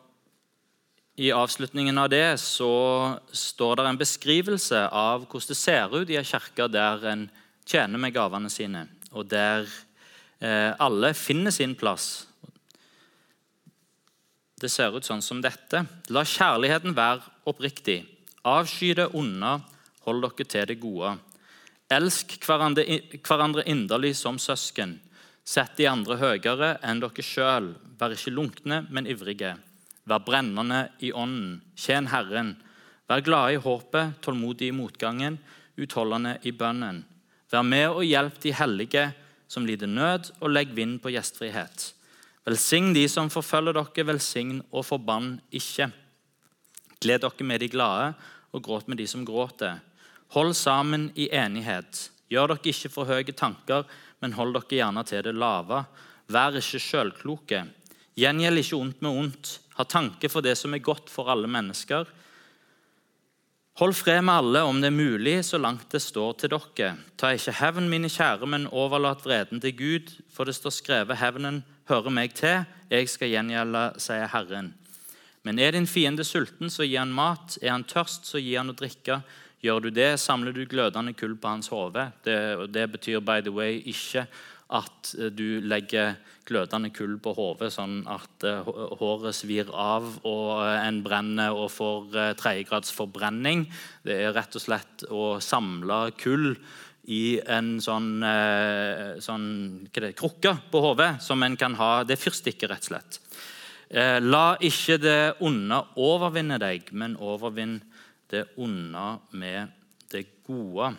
I 1.18 1.32
avslutningen 1.34 1.98
av 1.98 2.12
det 2.12 2.38
så 2.38 3.18
står 3.32 3.80
det 3.80 3.86
en 3.90 3.98
beskrivelse 3.98 4.84
av 4.86 5.26
hvordan 5.26 5.50
det 5.50 5.58
ser 5.58 5.96
ut 5.96 6.12
i 6.12 6.18
en 6.20 6.28
kirke 6.28 6.68
der 6.70 7.08
en 7.10 7.26
tjener 7.66 7.98
med 7.98 8.14
gavene 8.14 8.50
sine, 8.52 8.84
og 9.10 9.26
der 9.26 9.66
alle 10.40 11.14
finner 11.16 11.50
sin 11.54 11.72
plass. 11.78 12.26
Det 14.60 14.68
ser 14.72 14.94
ut 14.96 15.04
sånn 15.04 15.24
som 15.24 15.42
dette. 15.44 15.82
La 16.12 16.22
kjærligheten 16.24 16.94
være 16.96 17.24
oppriktig. 17.48 17.98
Avsky 18.46 18.94
det 18.96 19.10
onde, 19.16 19.58
hold 20.06 20.22
dere 20.24 20.46
til 20.48 20.68
det 20.70 20.78
gode. 20.80 21.16
Elsk 21.92 22.38
hverandre, 22.46 22.86
hverandre 23.20 23.66
inderlig 23.68 24.14
som 24.18 24.40
søsken. 24.40 24.96
Sett 25.46 25.76
de 25.78 25.86
andre 25.90 26.16
høyere 26.18 26.72
enn 26.82 27.02
dere 27.02 27.22
sjøl. 27.22 27.74
Vær 28.00 28.16
ikke 28.16 28.32
lunkne, 28.32 28.80
men 28.90 29.06
ivrige. 29.06 29.52
Vær 30.08 30.24
brennende 30.24 30.86
i 31.04 31.12
ånden. 31.12 31.60
Tjen 31.76 32.08
Herren. 32.10 32.54
Vær 33.06 33.22
glade 33.22 33.54
i 33.54 33.60
håpet, 33.62 34.16
tålmodige 34.24 34.72
i 34.72 34.74
motgangen, 34.74 35.36
utholdende 35.78 36.38
i 36.48 36.54
bønnen. 36.56 37.04
Vær 37.52 37.62
med 37.62 37.90
og 37.92 38.02
hjelp 38.08 38.40
de 38.42 38.56
hellige 38.56 39.04
som 39.48 39.66
lider 39.66 39.90
nød, 39.90 40.32
og 40.40 40.50
legg 40.50 40.74
vind 40.76 40.98
på 41.02 41.12
gjestfrihet. 41.14 41.92
Velsign 42.46 42.92
de 42.94 43.06
som 43.10 43.30
forfølger 43.32 43.74
dere, 43.74 44.06
velsign 44.06 44.60
og 44.70 44.86
forbann 44.86 45.36
ikke. 45.50 45.90
Gled 47.02 47.24
dere 47.24 47.46
med 47.46 47.62
de 47.62 47.70
glade, 47.70 48.12
og 48.54 48.62
gråt 48.62 48.88
med 48.88 48.98
de 48.98 49.06
som 49.10 49.24
gråter. 49.26 49.80
Hold 50.34 50.54
sammen 50.54 51.10
i 51.14 51.28
enighet. 51.34 52.08
Gjør 52.30 52.54
dere 52.54 52.72
ikke 52.72 52.90
for 52.90 53.10
høye 53.10 53.34
tanker, 53.34 53.84
men 54.22 54.34
hold 54.38 54.54
dere 54.56 54.78
gjerne 54.80 55.04
til 55.06 55.22
det 55.26 55.34
lave. 55.34 55.84
Vær 56.32 56.56
ikke 56.58 56.82
sjølkloke. 56.82 57.64
Gjengjeld 58.16 58.62
ikke 58.62 58.78
ondt 58.80 59.02
med 59.04 59.20
ondt. 59.24 59.52
Ha 59.76 59.84
tanke 59.84 60.30
for 60.32 60.42
det 60.42 60.56
som 60.58 60.74
er 60.74 60.82
godt 60.82 61.10
for 61.12 61.28
alle 61.30 61.50
mennesker. 61.50 62.08
Hold 63.76 63.92
fred 63.92 64.22
med 64.24 64.34
alle 64.34 64.62
om 64.64 64.78
det 64.80 64.88
er 64.88 64.94
mulig, 64.96 65.34
så 65.44 65.58
langt 65.60 65.90
det 65.92 66.00
står 66.00 66.38
til 66.40 66.54
dere. 66.54 66.94
Ta 67.20 67.34
ikke 67.36 67.52
hevn, 67.58 67.90
mine 67.92 68.08
kjære, 68.08 68.48
men 68.48 68.70
overlat 68.72 69.20
vreden 69.20 69.60
til 69.60 69.74
Gud, 69.76 70.14
for 70.32 70.48
det 70.48 70.54
står 70.56 70.72
skrevet 70.72 71.20
hevnen 71.20 71.60
hører 71.90 72.14
meg 72.14 72.32
til, 72.38 72.64
jeg 72.88 73.10
skal 73.12 73.34
gjengjelde, 73.34 73.82
sier 74.00 74.30
Herren. 74.32 74.70
Men 75.44 75.60
er 75.60 75.76
din 75.76 75.86
fiende 75.86 76.24
sulten, 76.24 76.72
så 76.72 76.86
gi 76.88 76.96
han 76.96 77.12
mat. 77.12 77.58
Er 77.60 77.74
han 77.74 77.84
tørst, 77.84 78.24
så 78.26 78.40
gi 78.40 78.56
han 78.56 78.72
å 78.72 78.78
drikke. 78.78 79.20
Gjør 79.60 79.84
du 79.84 79.90
det, 79.92 80.08
samler 80.24 80.56
du 80.56 80.64
glødende 80.64 81.12
kull 81.12 81.36
på 81.36 81.52
hans 81.52 81.68
hode. 81.68 82.08
Det, 82.24 82.38
det, 82.72 82.88
betyr 82.96 83.20
by 83.20 83.42
the 83.44 83.52
way 83.52 83.82
ikke 83.84 84.24
at 84.74 85.12
eh, 85.18 85.30
du 85.30 85.60
legger 85.62 86.16
glødende 86.46 86.90
kull 86.94 87.16
på 87.22 87.34
hodet 87.34 87.72
sånn 87.74 88.00
at 88.10 88.44
uh, 88.46 88.66
håret 89.00 89.34
svir 89.34 89.70
av 89.74 90.04
og 90.26 90.50
uh, 90.62 90.76
en 90.78 91.00
brenner 91.02 91.54
og 91.54 91.72
får 91.74 92.36
tredjegrads 92.38 92.92
forbrenning. 92.94 93.64
Det 94.06 94.14
er 94.14 94.34
rett 94.34 94.54
og 94.54 94.62
slett 94.62 95.06
å 95.10 95.24
samle 95.42 96.12
kull 96.18 96.52
i 97.06 97.38
en 97.38 97.76
sånn, 97.78 98.18
sånn 99.22 99.44
det, 99.94 100.08
krukke 100.18 100.56
på 100.72 100.80
hodet 100.82 101.12
som 101.22 101.42
en 101.46 101.54
kan 101.58 101.76
ha. 101.78 101.90
Det 102.02 102.16
er 102.16 102.22
fyrstikker, 102.24 102.72
rett 102.72 102.82
og 102.82 102.90
slett. 102.90 103.18
la 104.26 104.56
ikke 104.58 104.96
det 104.98 105.20
onde 105.46 105.78
overvinne 106.02 106.58
deg, 106.58 106.90
men 106.90 107.14
overvinn 107.22 107.76
det 108.34 108.48
onde 108.58 109.06
med 109.38 109.70
det 110.10 110.24
gode. 110.48 110.96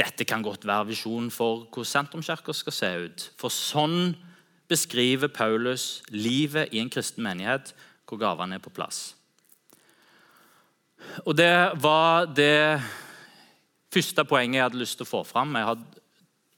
Dette 0.00 0.24
kan 0.24 0.42
godt 0.42 0.64
være 0.64 0.94
visjonen 0.94 1.28
for 1.34 1.66
hvordan 1.66 1.88
sentrumskirka 1.90 2.54
skal 2.56 2.72
se 2.72 2.90
ut. 3.04 3.24
For 3.36 3.52
sånn 3.52 4.14
beskriver 4.70 5.28
Paulus 5.28 6.00
livet 6.14 6.72
i 6.72 6.80
en 6.80 6.90
kristen 6.92 7.26
menighet 7.26 7.74
hvor 8.08 8.20
gavene 8.22 8.56
er 8.56 8.64
på 8.64 8.72
plass. 8.72 9.12
Og 11.26 11.36
Det 11.36 11.52
var 11.82 12.30
det 12.32 12.80
første 13.92 14.24
poenget 14.24 14.60
jeg 14.60 14.68
hadde 14.68 14.82
lyst 14.82 15.00
til 15.00 15.08
å 15.08 15.12
få 15.12 15.24
fram. 15.26 15.56
Jeg 15.56 15.68
hadde 15.68 16.04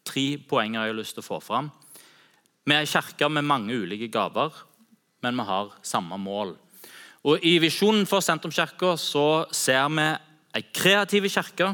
tre 0.06 0.26
poenger 0.48 0.80
jeg 0.80 0.92
hadde 0.92 1.00
lyst 1.00 1.16
til 1.16 1.24
å 1.24 1.30
få 1.30 1.40
fram. 1.42 1.70
Vi 2.62 2.74
er 2.76 2.86
kirker 2.86 3.28
med 3.32 3.48
mange 3.48 3.74
ulike 3.74 4.10
gaver, 4.12 4.52
men 5.22 5.34
vi 5.34 5.46
har 5.48 5.72
samme 5.82 6.18
mål. 6.18 6.54
Og 7.26 7.42
I 7.42 7.56
visjonen 7.62 8.06
for 8.06 8.22
Sentrumskirka 8.22 8.96
ser 8.98 9.88
vi 9.94 10.06
ei 10.58 10.62
kreativ 10.74 11.26
kirke 11.30 11.72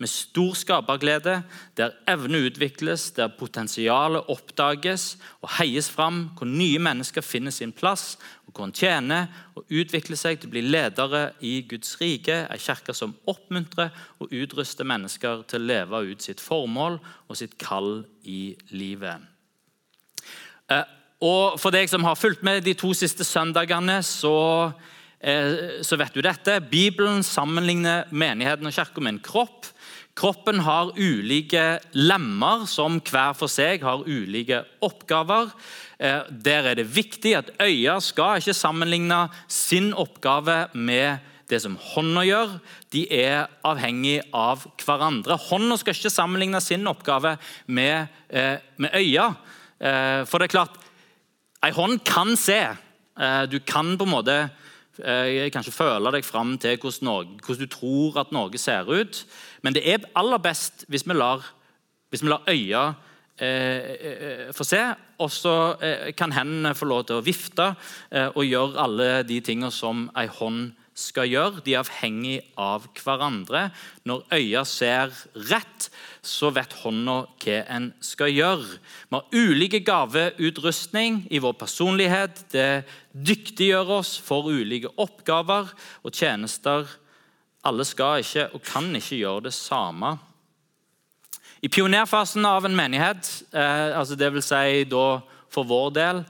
med 0.00 0.08
stor 0.08 0.54
skaperglede, 0.56 1.42
der 1.76 1.96
evne 2.08 2.40
utvikles, 2.48 3.10
der 3.16 3.28
potensialet 3.38 4.28
oppdages 4.32 5.18
og 5.42 5.52
heies 5.58 5.90
fram, 5.92 6.30
hvor 6.36 6.48
nye 6.48 6.80
mennesker 6.80 7.24
finner 7.24 7.52
sin 7.52 7.72
plass, 7.72 8.16
og 8.48 8.54
hvor 8.56 8.66
en 8.66 8.74
tjener 8.74 9.28
og 9.54 9.68
utvikler 9.68 10.18
seg 10.18 10.40
til 10.40 10.50
å 10.50 10.54
bli 10.56 10.62
ledere 10.64 11.24
i 11.44 11.60
Guds 11.68 11.98
rike. 12.00 12.46
Ei 12.50 12.58
kirke 12.58 12.96
som 12.96 13.12
oppmuntrer 13.30 13.92
og 14.18 14.32
utruster 14.32 14.88
mennesker 14.88 15.44
til 15.50 15.60
å 15.60 15.68
leve 15.72 16.04
ut 16.10 16.24
sitt 16.24 16.40
formål 16.40 16.98
og 17.28 17.38
sitt 17.38 17.58
kall 17.60 18.00
i 18.24 18.56
livet. 18.72 19.28
Eh, 20.70 20.88
og 21.20 21.60
For 21.60 21.74
deg 21.74 21.90
som 21.92 22.06
har 22.08 22.16
fulgt 22.16 22.42
med 22.46 22.64
de 22.64 22.72
to 22.78 22.94
siste 22.96 23.26
søndagene, 23.28 24.00
så, 24.02 24.72
eh, 25.20 25.82
så 25.84 25.98
vet 26.00 26.14
du 26.14 26.22
dette. 26.24 26.60
Bibelen 26.70 27.22
sammenligner 27.22 28.08
menigheten 28.10 28.66
og 28.66 28.72
kirken 28.72 29.04
med 29.04 29.14
en 29.14 29.20
kropp. 29.20 29.66
Kroppen 30.18 30.60
har 30.66 30.92
ulike 30.98 31.80
lemmer 31.96 32.66
som 32.68 32.98
hver 33.00 33.36
for 33.38 33.50
seg 33.50 33.84
har 33.86 34.02
ulike 34.04 34.64
oppgaver. 34.84 35.52
Eh, 35.98 36.26
der 36.30 36.72
er 36.72 36.80
det 36.80 36.90
viktig 36.90 37.36
at 37.38 37.52
øya 37.62 37.98
skal 38.04 38.40
ikke 38.40 38.56
sammenligne 38.56 39.28
sin 39.48 39.92
oppgave 39.94 40.66
med 40.74 41.22
det 41.50 41.62
som 41.62 41.78
hånda 41.94 42.26
gjør. 42.26 42.58
De 42.92 43.06
er 43.10 43.48
avhengig 43.66 44.20
av 44.34 44.66
hverandre. 44.84 45.38
Hånda 45.48 45.78
skal 45.80 45.96
ikke 45.96 46.12
sammenligne 46.12 46.60
sin 46.62 46.86
oppgave 46.90 47.36
med, 47.66 48.08
eh, 48.30 48.58
med 48.76 48.94
øya. 48.94 49.34
For 49.80 50.36
det 50.36 50.50
er 50.50 50.52
klart, 50.52 50.74
Ei 51.60 51.72
hånd 51.76 52.00
kan 52.08 52.36
se. 52.40 52.60
Eh, 53.20 53.42
du 53.52 53.58
kan 53.60 53.96
på 54.00 54.06
en 54.06 54.14
måte 54.14 54.36
eh, 54.40 54.69
kanskje 55.52 55.74
føle 55.74 56.12
deg 56.14 56.24
fram 56.26 56.56
til 56.60 56.76
hvordan, 56.78 57.06
Norge, 57.06 57.38
hvordan, 57.44 57.62
du 57.64 57.72
tror 57.72 58.18
at 58.20 58.32
Norge 58.32 58.58
ser 58.58 58.88
ut. 58.88 59.24
Men 59.62 59.76
det 59.76 59.84
er 59.88 60.08
aller 60.16 60.38
best 60.38 60.84
hvis 60.88 61.06
vi 61.08 61.16
lar, 61.16 61.44
hvis 62.10 62.22
vi 62.22 62.32
lar 62.32 62.48
øya 62.48 62.84
eh, 63.38 63.96
eh 64.00 64.52
få 64.52 64.64
se, 64.64 64.82
og 65.18 65.30
så 65.30 65.76
eh, 65.82 66.12
kan 66.16 66.32
hendene 66.32 66.74
få 66.74 66.84
lov 66.84 67.04
til 67.04 67.20
å 67.20 67.24
vifte 67.24 67.74
eh, 68.10 68.28
og 68.34 68.44
gjøre 68.44 68.80
alle 68.80 69.22
de 69.22 69.40
tingene 69.40 69.72
som 69.72 70.08
ei 70.16 70.26
hånd 70.26 70.72
skal 71.00 71.28
gjøre. 71.30 71.62
De 71.64 71.74
er 71.74 71.80
avhengig 71.82 72.36
av 72.60 72.86
hverandre. 73.00 73.68
Når 74.08 74.24
øya 74.36 74.62
ser 74.68 75.12
rett, 75.50 75.88
så 76.22 76.52
vet 76.54 76.76
hånda 76.82 77.16
hva 77.40 77.58
en 77.72 77.90
skal 78.04 78.32
gjøre. 78.32 78.78
Vi 79.08 79.16
har 79.16 79.36
ulike 79.36 79.82
gaveutrustning 79.86 81.24
i 81.32 81.40
vår 81.42 81.56
personlighet. 81.60 82.44
Det 82.52 82.84
dyktiggjør 83.12 83.96
oss 84.00 84.16
for 84.22 84.50
ulike 84.52 84.92
oppgaver 85.00 85.72
og 86.04 86.12
tjenester. 86.12 86.88
Alle 87.66 87.84
skal 87.88 88.24
ikke 88.24 88.50
og 88.56 88.64
kan 88.64 88.92
ikke 88.96 89.20
gjøre 89.20 89.48
det 89.48 89.56
samme. 89.56 90.16
I 91.60 91.68
pionerfasen 91.68 92.46
av 92.48 92.64
en 92.64 92.76
menighet, 92.76 93.26
eh, 93.52 93.98
altså 93.98 94.16
vil 94.16 94.42
Si 94.42 94.84
da 94.88 95.20
for 95.52 95.66
vår 95.68 95.90
del, 95.92 96.22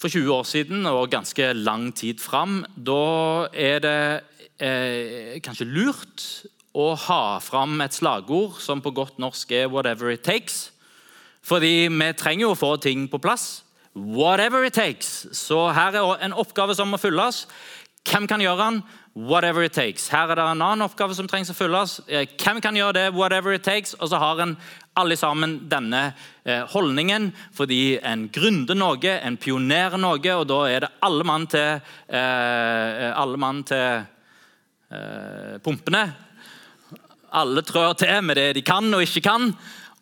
for 0.00 0.12
20 0.12 0.32
år 0.32 0.44
siden 0.44 0.86
og 0.90 1.10
ganske 1.10 1.52
lang 1.56 1.88
tid 1.96 2.20
fram, 2.20 2.64
da 2.76 3.48
er 3.52 3.80
det 3.84 4.00
eh, 4.60 5.36
kanskje 5.44 5.68
lurt 5.68 6.24
å 6.76 6.90
ha 7.06 7.38
fram 7.40 7.80
et 7.80 7.96
slagord 7.96 8.58
som 8.60 8.82
på 8.84 8.92
godt 8.92 9.18
norsk 9.18 9.52
er 9.52 9.68
'whatever 9.68 10.12
it 10.12 10.26
takes'. 10.28 10.70
Fordi 11.42 11.88
vi 11.88 12.12
trenger 12.12 12.42
jo 12.42 12.52
å 12.52 12.58
få 12.58 12.76
ting 12.82 13.08
på 13.08 13.22
plass. 13.22 13.62
Whatever 13.94 14.64
it 14.64 14.74
takes. 14.74 15.26
Så 15.32 15.72
her 15.72 15.94
er 15.94 16.24
en 16.24 16.32
oppgave 16.32 16.74
som 16.74 16.88
må 16.88 16.98
fylles. 16.98 17.46
Hvem 18.04 18.26
kan 18.26 18.40
gjøre 18.40 18.64
den? 18.64 18.82
Whatever 19.16 19.62
it 19.62 19.72
takes. 19.72 20.10
Her 20.12 20.28
er 20.28 20.36
det 20.36 20.44
en 20.44 20.60
annen 20.60 20.84
oppgave 20.84 21.14
som 21.16 21.24
trengs 21.24 21.48
å 21.48 21.54
fylles. 21.56 22.02
Eh, 22.04 22.26
hvem 22.36 22.58
kan 22.60 22.76
gjøre 22.76 22.92
det? 22.98 23.04
Whatever 23.16 23.54
it 23.56 23.62
takes. 23.64 23.94
Og 23.96 24.10
så 24.12 24.18
har 24.20 24.42
en 24.44 24.52
alle 24.92 25.16
sammen 25.16 25.54
denne 25.70 26.02
eh, 26.44 26.66
holdningen 26.68 27.30
fordi 27.56 27.96
en 28.04 28.26
grunder 28.28 28.76
noe, 28.76 29.14
en 29.16 29.38
pionerer 29.40 29.96
noe, 29.96 30.34
og 30.36 30.44
da 30.52 30.60
er 30.68 30.84
det 30.84 30.92
alle 31.08 31.24
mann 31.24 31.48
til, 31.48 31.80
eh, 32.12 33.08
alle 33.16 33.40
mann 33.40 33.64
til 33.64 34.04
pumpene. 35.64 36.04
Alle 37.34 37.64
trør 37.66 37.96
til 37.98 38.20
med 38.22 38.36
det 38.36 38.50
de 38.60 38.62
kan 38.62 38.84
og 38.94 39.02
ikke 39.02 39.24
kan. 39.24 39.50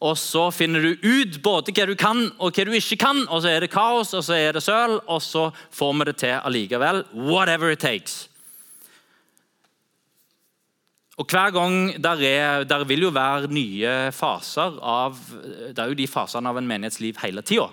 Og 0.02 0.18
så 0.18 0.48
finner 0.52 0.82
du 0.82 1.06
ut 1.06 1.38
både 1.40 1.72
hva 1.72 1.86
du 1.86 1.94
kan 1.94 2.26
og 2.42 2.50
hva 2.50 2.66
du 2.66 2.74
ikke 2.74 2.98
kan, 3.06 3.24
og 3.30 3.46
så 3.46 3.54
er 3.54 3.62
det 3.62 3.72
kaos 3.72 4.10
og 4.12 4.26
så 4.26 4.34
er 4.36 4.58
det 4.58 4.66
søl, 4.66 4.98
og 5.06 5.22
så 5.22 5.48
får 5.70 5.98
vi 5.98 6.10
det 6.10 6.20
til 6.26 6.38
allikevel. 6.42 7.04
Whatever 7.14 7.70
it 7.70 7.78
takes. 7.78 8.24
Og 11.14 11.30
hver 11.30 11.52
gang 11.54 12.02
der, 12.02 12.22
er, 12.26 12.64
der 12.66 12.84
vil 12.84 13.06
jo 13.06 13.12
være 13.14 13.50
nye 13.54 14.10
faser 14.14 14.78
av 14.82 15.18
Det 15.70 15.78
er 15.78 15.92
jo 15.92 15.98
de 15.98 16.08
fasene 16.10 16.50
av 16.50 16.58
en 16.58 16.66
menighetsliv 16.66 17.20
hele 17.22 17.44
tida. 17.46 17.68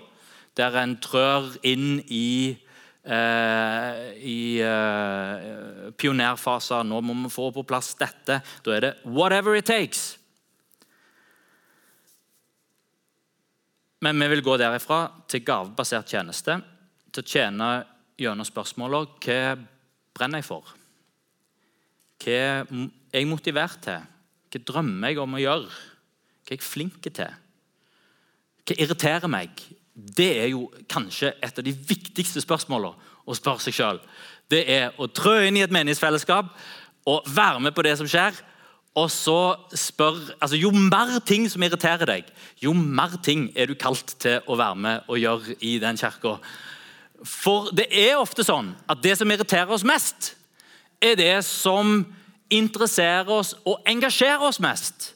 Der 0.54 0.76
en 0.78 0.94
trør 1.02 1.48
inn 1.66 1.96
i, 2.06 2.54
eh, 3.02 4.00
i 4.20 4.60
eh, 4.62 5.90
pionerfaser. 5.98 6.86
Nå 6.86 7.00
må 7.02 7.16
vi 7.24 7.32
få 7.32 7.50
på 7.56 7.66
plass 7.66 7.94
dette. 7.98 8.42
Da 8.62 8.76
er 8.76 8.80
det 8.80 8.94
'whatever 9.04 9.56
it 9.56 9.70
takes'. 9.70 10.18
Men 14.02 14.18
vi 14.18 14.28
vil 14.28 14.42
gå 14.42 14.56
derifra 14.58 15.10
til 15.28 15.44
gavebasert 15.44 16.06
tjeneste, 16.06 16.62
til 17.12 17.22
å 17.22 17.26
tjene 17.26 17.84
gjennom 18.18 18.44
spørsmålet 18.44 19.08
hva 19.22 19.58
brenner 20.14 20.38
jeg 20.38 20.44
for? 20.44 20.64
Hva 22.18 22.66
er 23.12 23.22
jeg 23.22 23.30
motivert 23.30 23.80
til? 23.84 24.02
Hva 24.52 24.60
drømmer 24.68 25.12
jeg 25.12 25.20
om 25.22 25.36
å 25.36 25.40
gjøre? 25.40 25.70
Hva 26.42 26.52
er 26.52 26.58
jeg 26.58 26.66
flink 26.66 27.08
til? 27.08 27.38
Hva 28.62 28.76
irriterer 28.78 29.30
meg? 29.32 29.64
Det 29.92 30.30
er 30.40 30.52
jo 30.54 30.66
kanskje 30.90 31.34
et 31.44 31.58
av 31.58 31.64
de 31.66 31.72
viktigste 31.72 32.40
spørsmålene 32.40 33.10
å 33.28 33.36
spørre 33.36 33.62
seg 33.64 33.76
sjøl. 33.76 34.00
Det 34.50 34.62
er 34.68 34.96
å 35.00 35.08
trø 35.08 35.36
inn 35.46 35.58
i 35.60 35.64
et 35.64 35.74
menighetsfellesskap 35.74 36.48
og 37.08 37.28
være 37.28 37.60
med 37.62 37.76
på 37.76 37.84
det 37.86 37.94
som 38.00 38.08
skjer. 38.08 38.34
Og 38.98 39.08
så 39.08 39.54
spør, 39.78 40.18
altså 40.36 40.58
Jo 40.60 40.68
mer 40.74 41.14
ting 41.24 41.46
som 41.48 41.62
irriterer 41.64 42.08
deg, 42.08 42.26
jo 42.60 42.74
mer 42.76 43.16
ting 43.24 43.46
er 43.56 43.70
du 43.70 43.74
kalt 43.74 44.16
til 44.20 44.44
å 44.44 44.58
være 44.60 44.76
med 44.76 45.08
og 45.08 45.20
gjøre 45.20 45.56
i 45.64 45.78
den 45.80 45.96
kirka. 45.96 46.36
For 47.24 47.70
det 47.72 47.86
er 47.88 48.18
ofte 48.20 48.44
sånn 48.44 48.74
at 48.90 49.00
det 49.00 49.14
som 49.16 49.30
irriterer 49.30 49.70
oss 49.72 49.86
mest, 49.86 50.34
er 51.00 51.16
det 51.16 51.38
som 51.46 52.02
interesserer 52.52 53.28
oss 53.32 53.54
og 53.64 53.82
engasjerer 53.88 54.44
oss 54.46 54.60
mest. 54.62 55.12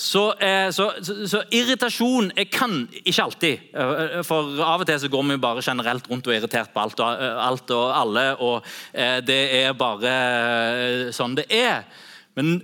Så, 0.00 0.32
eh, 0.40 0.70
så, 0.72 0.86
så, 1.04 1.14
så, 1.28 1.42
irritasjon 1.52 2.30
jeg 2.32 2.48
kan 2.48 2.72
ikke 3.02 3.24
alltid. 3.26 3.64
Eh, 3.76 4.14
for 4.24 4.56
av 4.64 4.80
og 4.80 4.88
til 4.88 5.00
så 5.02 5.10
går 5.12 5.26
vi 5.28 5.36
bare 5.42 5.64
generelt 5.64 6.06
rundt 6.08 6.24
og 6.24 6.32
er 6.32 6.40
irritert 6.40 6.72
på 6.72 6.80
alt 6.80 7.02
og, 7.04 7.20
eh, 7.20 7.40
alt 7.44 7.74
og 7.76 7.84
alle. 7.98 8.24
Og 8.40 8.70
det 9.28 9.40
er 9.58 9.76
bare 9.76 11.12
sånn 11.12 11.36
det 11.36 11.44
er. 11.52 11.84
Men 12.38 12.54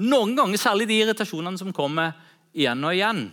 noen 0.00 0.32
ganger, 0.38 0.56
særlig 0.56 0.88
de 0.88 1.02
irritasjonene 1.02 1.60
som 1.60 1.74
kommer 1.76 2.16
igjen 2.56 2.80
og 2.80 2.96
igjen, 2.96 3.26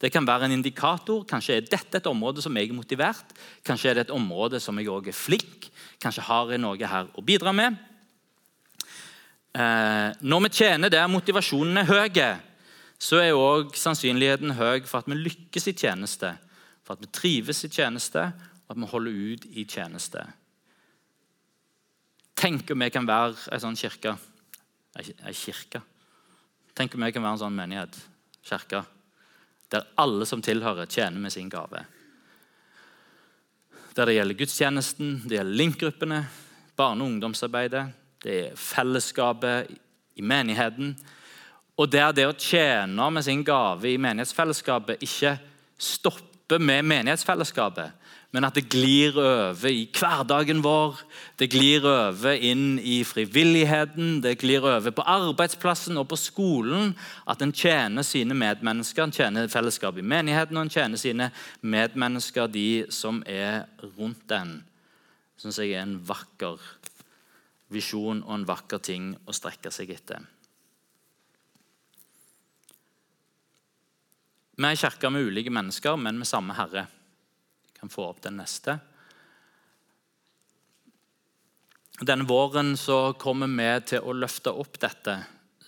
det 0.00 0.08
kan 0.08 0.24
være 0.24 0.48
en 0.48 0.56
indikator. 0.56 1.26
Kanskje 1.28 1.58
er 1.58 1.68
dette 1.68 2.00
et 2.00 2.08
område 2.08 2.40
som 2.40 2.56
jeg 2.56 2.70
er 2.70 2.78
motivert. 2.78 3.36
Kanskje 3.68 3.90
er 3.90 3.98
det 3.98 4.06
et 4.06 4.16
område 4.16 4.62
som 4.64 4.80
jeg 4.80 4.88
også 4.88 5.12
er 5.12 5.18
flink. 5.18 5.68
Kanskje 6.00 6.24
har 6.24 6.54
jeg 6.54 6.64
noe 6.64 6.92
her 6.94 7.12
å 7.12 7.24
bidra 7.24 7.52
med. 7.52 7.76
Eh, 9.50 10.10
når 10.20 10.44
vi 10.44 10.52
tjener 10.60 10.92
der 10.92 11.08
motivasjonen 11.10 11.80
er 11.80 11.88
høy, 11.88 12.20
så 13.00 13.18
er 13.18 13.34
òg 13.34 13.74
sannsynligheten 13.74 14.54
høy 14.54 14.84
for 14.86 15.00
at 15.00 15.08
vi 15.10 15.18
lykkes 15.18 15.70
i 15.72 15.74
tjeneste, 15.74 16.34
for 16.84 16.94
at 16.94 17.02
vi 17.02 17.10
trives 17.10 17.64
i 17.66 17.72
tjeneste, 17.72 18.28
og 18.68 18.76
at 18.76 18.78
vi 18.78 18.90
holder 18.92 19.18
ut 19.32 19.46
i 19.50 19.64
tjeneste. 19.64 20.22
Tenk 22.38 22.70
om 22.70 22.84
vi 22.84 22.90
kan 22.94 23.08
være 23.08 23.50
en 23.52 23.62
sånn 23.62 23.76
kirke. 23.76 24.14
Ei 24.96 25.34
kirke. 25.36 25.82
Tenk 26.76 26.94
om 26.94 27.02
vi 27.04 27.12
kan 27.12 27.24
være 27.24 27.36
en 27.36 27.42
sånn 27.42 27.56
menighet, 27.56 27.96
kirke, 28.46 28.84
der 29.70 29.88
alle 30.00 30.26
som 30.26 30.42
tilhører, 30.42 30.88
tjener 30.88 31.20
med 31.20 31.34
sin 31.34 31.50
gave. 31.50 31.82
Der 33.96 34.06
det 34.06 34.14
gjelder 34.14 34.38
gudstjenesten, 34.38 35.16
det 35.26 35.36
gjelder 35.36 35.58
link-gruppene, 35.58 36.20
barne- 36.78 37.04
og 37.04 37.10
ungdomsarbeidet, 37.10 37.88
det 38.24 38.36
er 38.50 38.56
fellesskapet 38.56 39.70
i 40.16 40.22
menigheten. 40.22 40.96
Og 41.80 41.88
der 41.92 42.12
det 42.12 42.26
å 42.28 42.36
tjene 42.36 43.10
med 43.12 43.24
sin 43.24 43.44
gave 43.46 43.88
i 43.88 44.00
menighetsfellesskapet 44.00 45.00
ikke 45.06 45.38
stopper 45.80 46.60
med 46.60 46.84
menighetsfellesskapet, 46.84 47.96
men 48.30 48.46
at 48.46 48.54
det 48.54 48.68
glir 48.70 49.16
over 49.18 49.72
i 49.72 49.88
hverdagen 49.90 50.60
vår, 50.62 51.00
det 51.40 51.48
glir 51.50 51.86
over 51.88 52.36
inn 52.36 52.76
i 52.78 53.00
frivilligheten, 53.06 54.20
det 54.22 54.36
glir 54.38 54.62
over 54.62 54.94
på 54.94 55.02
arbeidsplassen 55.02 55.98
og 55.98 56.06
på 56.12 56.18
skolen. 56.20 56.92
At 57.26 57.42
en 57.42 57.50
tjener 57.50 58.06
sine 58.06 58.36
medmennesker, 58.38 59.02
en 59.02 59.14
tjener 59.14 59.50
fellesskapet 59.50 60.04
i 60.04 60.10
menigheten 60.12 60.60
og 60.60 60.68
en 60.68 60.74
tjener 60.76 61.02
sine 61.02 61.30
medmennesker, 61.62 62.46
de 62.46 62.84
som 62.94 63.18
er 63.26 63.64
rundt 63.96 64.22
den. 64.30 64.60
Syns 65.40 65.58
jeg 65.58 65.74
er 65.74 65.82
en 65.82 65.98
vakker 66.06 66.60
visjon 67.70 68.22
og 68.26 68.34
en 68.34 68.46
vakker 68.48 68.82
ting 68.82 69.12
å 69.26 69.34
strekke 69.34 69.72
seg 69.74 69.92
etter. 69.94 70.22
Vi 74.60 74.66
er 74.68 74.76
i 74.76 74.80
kirke 74.80 75.08
med 75.08 75.24
ulike 75.24 75.52
mennesker, 75.54 75.96
men 75.96 76.18
med 76.20 76.28
samme 76.28 76.52
Herre. 76.58 76.84
Jeg 77.64 77.78
kan 77.78 77.92
få 77.92 78.10
opp 78.10 78.20
den 78.26 78.36
neste. 78.42 78.76
Denne 82.00 82.26
våren 82.28 82.74
så 82.80 83.14
kommer 83.20 83.48
vi 83.48 83.70
til 83.88 84.04
å 84.04 84.12
løfte 84.16 84.52
opp 84.52 84.76
dette. 84.80 85.16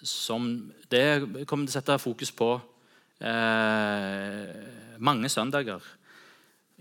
Som 0.03 0.73
det 0.93 1.23
kommer 1.49 1.65
til 1.65 1.73
å 1.73 1.79
sette 1.79 1.99
fokus 2.03 2.35
på 2.37 2.51
eh, 3.23 4.53
mange 5.01 5.31
søndager. 5.33 5.81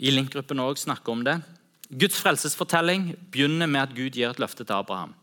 I 0.02 0.12
Link-gruppen 0.12 0.60
òg 0.64 0.80
snakker 0.82 1.16
om 1.16 1.24
det. 1.28 1.38
Guds 1.92 2.22
frelsesfortelling 2.24 3.16
begynner 3.32 3.68
med 3.68 3.82
at 3.82 3.96
Gud 3.96 4.16
gir 4.16 4.32
et 4.32 4.40
løfte 4.40 4.64
til 4.64 4.74
Abraham. 4.74 5.14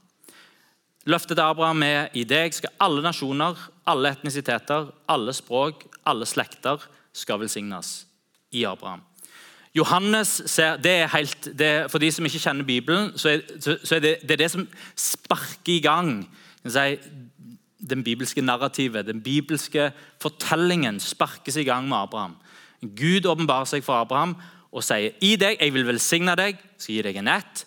Løftet 1.09 1.39
til 1.39 1.45
Abraham 1.45 1.83
er 1.83 2.09
i 2.13 2.25
deg 2.29 2.53
skal 2.53 2.75
alle 2.85 3.03
nasjoner, 3.03 3.57
alle 3.89 4.11
etnisiteter, 4.13 4.91
alle 5.09 5.33
språk, 5.33 5.87
alle 6.05 6.27
slekter 6.29 6.83
skal 7.17 7.41
velsignes 7.41 8.03
i 8.53 8.67
Abraham. 8.69 9.01
Johannes 9.77 10.43
ser, 10.47 10.77
det 10.77 10.93
er 11.05 11.11
helt, 11.13 11.49
det, 11.59 11.71
For 11.91 11.99
de 11.99 12.11
som 12.13 12.27
ikke 12.27 12.43
kjenner 12.43 12.65
Bibelen, 12.65 13.13
så 13.17 13.37
er, 13.37 13.41
så 13.61 13.97
er 13.97 14.05
det, 14.05 14.15
det, 14.23 14.31
er 14.37 14.43
det 14.43 14.51
som 14.51 14.67
sparker 14.97 15.73
i 15.73 15.81
gang 15.85 16.13
si, 16.67 16.99
den 17.79 18.05
bibelske 18.05 18.43
narrativet. 18.43 19.07
Den 19.07 19.23
bibelske 19.23 19.93
fortellingen 20.21 21.01
sparkes 21.01 21.57
i 21.57 21.65
gang 21.65 21.89
med 21.89 21.97
Abraham. 21.97 22.37
Gud 22.83 23.27
åpenbarer 23.27 23.69
seg 23.71 23.85
for 23.85 24.01
Abraham 24.03 24.37
og 24.73 24.85
sier 24.85 25.17
i 25.25 25.35
deg, 25.41 25.61
jeg 25.61 25.75
vil 25.75 25.87
velsigne 25.89 26.35
deg, 26.39 26.59
skal 26.77 26.95
gi 26.95 27.05
deg 27.07 27.21
en 27.23 27.33
ett. 27.39 27.65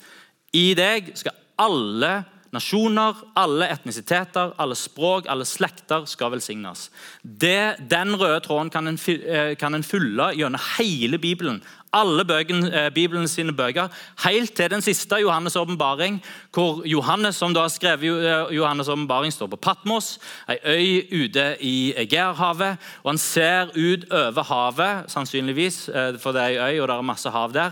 I 0.58 0.68
deg 0.78 1.14
skal 1.18 1.38
alle 1.62 2.14
nasjoner, 2.52 3.16
alle 3.40 3.70
etnisiteter, 3.72 4.52
alle 4.60 4.76
språk, 4.76 5.30
alle 5.32 5.48
slekter 5.48 6.06
skal 6.10 6.34
velsignes. 6.34 6.90
Det, 7.24 7.78
den 7.92 8.16
røde 8.20 8.42
tråden 8.44 8.72
kan 8.74 8.92
en, 8.92 9.00
eh, 9.08 9.56
kan 9.56 9.74
en 9.74 9.88
fylle 9.88 10.34
gjennom 10.36 10.62
hele 10.78 11.20
Bibelen 11.22 11.62
alle 11.93 12.25
bøken, 12.25 12.73
eh, 12.73 12.89
Bibelen 12.91 13.27
sine 13.27 13.54
bøker, 13.54 13.88
helt 14.23 14.54
til 14.54 14.71
den 14.71 14.82
siste 14.82 15.15
Johannes' 15.15 15.58
åpenbaring, 15.60 16.23
hvor 16.54 16.84
Johannes 16.86 17.36
som 17.36 17.54
da 17.54 17.62
har 17.62 17.67
skrevet 17.67 18.25
eh, 18.25 18.56
Johannes' 18.56 18.89
åpenbaring, 18.91 19.32
står 19.34 19.47
på 19.47 19.56
Patmos, 19.56 20.19
ei 20.49 20.58
øy 20.65 21.23
ute 21.23 21.58
i 21.60 21.93
Egerhavet. 21.97 22.77
og 23.04 23.12
Han 23.12 23.17
ser 23.17 23.67
ut 23.75 24.12
over 24.12 24.43
havet, 24.43 25.12
sannsynligvis, 25.12 25.89
eh, 25.89 26.19
for 26.19 26.32
det 26.32 26.41
er 26.41 26.47
ei 26.47 26.77
øy 26.77 26.82
og 26.82 26.88
det 26.88 26.95
er 26.95 27.01
masse 27.01 27.30
hav 27.30 27.54
der. 27.54 27.71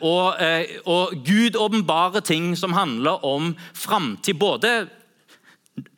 Og, 0.00 0.34
og 0.86 1.10
Gud 1.24 1.56
åpenbarer 1.56 2.20
ting 2.20 2.58
som 2.58 2.72
handler 2.72 3.24
om 3.24 3.56
framtid. 3.74 4.34
Både 4.34 4.88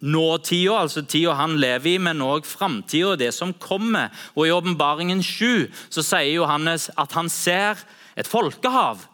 nåtida, 0.01 0.79
altså 0.81 1.03
tida 1.03 1.35
han 1.39 1.57
lever 1.61 1.95
i, 1.95 1.99
men 2.03 2.23
òg 2.25 2.47
framtida, 2.47 3.17
det 3.19 3.31
som 3.35 3.55
kommer. 3.55 4.13
Og 4.35 4.47
I 4.47 4.55
åpenbaringen 4.55 5.23
7 5.23 5.69
så 5.91 6.05
sier 6.05 6.35
Johannes 6.35 6.89
at 6.99 7.15
han 7.19 7.31
ser 7.33 7.81
et 8.19 8.29
folkehav 8.29 9.05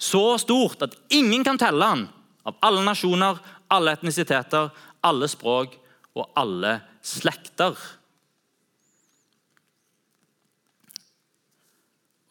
så 0.00 0.38
stort 0.40 0.82
at 0.86 0.96
ingen 1.12 1.44
kan 1.44 1.60
telle 1.60 1.84
han, 1.84 2.06
av 2.48 2.56
alle 2.64 2.80
nasjoner, 2.86 3.36
alle 3.68 3.92
etnisiteter, 3.92 4.70
alle 5.04 5.28
språk 5.28 5.76
og 6.16 6.30
alle 6.40 6.78
slekter. 7.04 7.76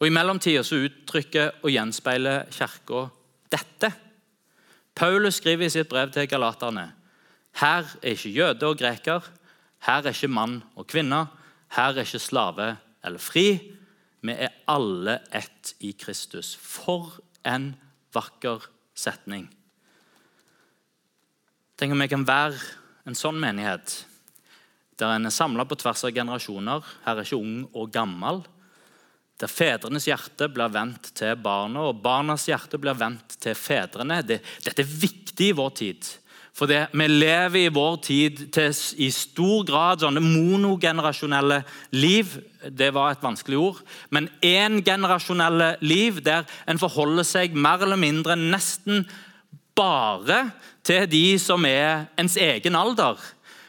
Og 0.00 0.08
I 0.08 0.14
mellomtida 0.14 0.64
uttrykker 0.64 1.60
og 1.62 1.70
gjenspeiler 1.70 2.48
Kirka 2.50 3.04
dette. 3.52 3.92
Paulus 4.96 5.38
skriver 5.38 5.68
i 5.68 5.72
sitt 5.72 5.90
brev 5.90 6.10
til 6.14 6.26
galaterne 6.26 6.88
her 7.58 7.86
er 8.02 8.14
ikke 8.14 8.32
jøde 8.32 8.66
og 8.66 8.78
greker. 8.78 9.26
Her 9.86 10.04
er 10.04 10.14
ikke 10.14 10.30
mann 10.30 10.60
og 10.76 10.86
kvinne. 10.86 11.26
Her 11.76 11.94
er 11.94 12.04
ikke 12.04 12.22
slave 12.22 12.76
eller 13.04 13.22
fri. 13.22 13.46
Vi 14.20 14.32
er 14.36 14.52
alle 14.68 15.20
ett 15.32 15.74
i 15.80 15.92
Kristus. 15.92 16.54
For 16.56 17.18
en 17.46 17.72
vakker 18.14 18.66
setning. 18.94 19.48
Tenk 21.80 21.94
om 21.94 22.02
vi 22.02 22.10
kan 22.12 22.26
være 22.28 22.58
en 23.08 23.16
sånn 23.16 23.40
menighet 23.40 24.02
der 25.00 25.14
en 25.16 25.24
er 25.24 25.32
samla 25.32 25.64
på 25.64 25.78
tvers 25.80 26.02
av 26.04 26.12
generasjoner. 26.12 26.84
Her 27.06 27.20
er 27.20 27.24
ikke 27.24 27.38
ung 27.40 27.62
og 27.72 27.92
gammel. 27.94 28.42
Der 29.40 29.48
fedrenes 29.48 30.04
hjerte 30.04 30.50
blir 30.52 30.68
vendt 30.68 31.14
til 31.16 31.38
barna, 31.40 31.86
og 31.88 32.02
barnas 32.04 32.44
hjerte 32.50 32.76
blir 32.76 32.98
vendt 33.00 33.38
til 33.40 33.56
fedrene. 33.56 34.20
dette 34.20 34.82
er 34.82 34.84
viktig 34.84 35.48
i 35.48 35.56
vår 35.56 35.70
tid. 35.70 36.10
For 36.56 36.68
det, 36.68 36.88
vi 36.92 37.06
lever 37.06 37.64
i 37.64 37.72
vår 37.72 37.96
tid 38.04 38.40
til, 38.52 38.74
i 38.98 39.08
stor 39.14 39.64
grad 39.68 40.02
sånne 40.02 40.22
monogenerasjonelle 40.24 41.62
liv. 41.94 42.34
Det 42.66 42.90
var 42.94 43.14
et 43.14 43.24
vanskelig 43.24 43.58
ord. 43.58 43.82
Men 44.10 44.28
engenerasjonelle 44.44 45.76
liv 45.80 46.20
der 46.26 46.48
en 46.68 46.80
forholder 46.80 47.26
seg 47.26 47.56
mer 47.56 47.82
eller 47.86 48.00
mindre 48.00 48.36
nesten 48.38 49.06
bare 49.78 50.50
til 50.84 51.06
de 51.10 51.38
som 51.40 51.64
er 51.68 52.08
ens 52.20 52.36
egen 52.40 52.76
alder. 52.76 53.20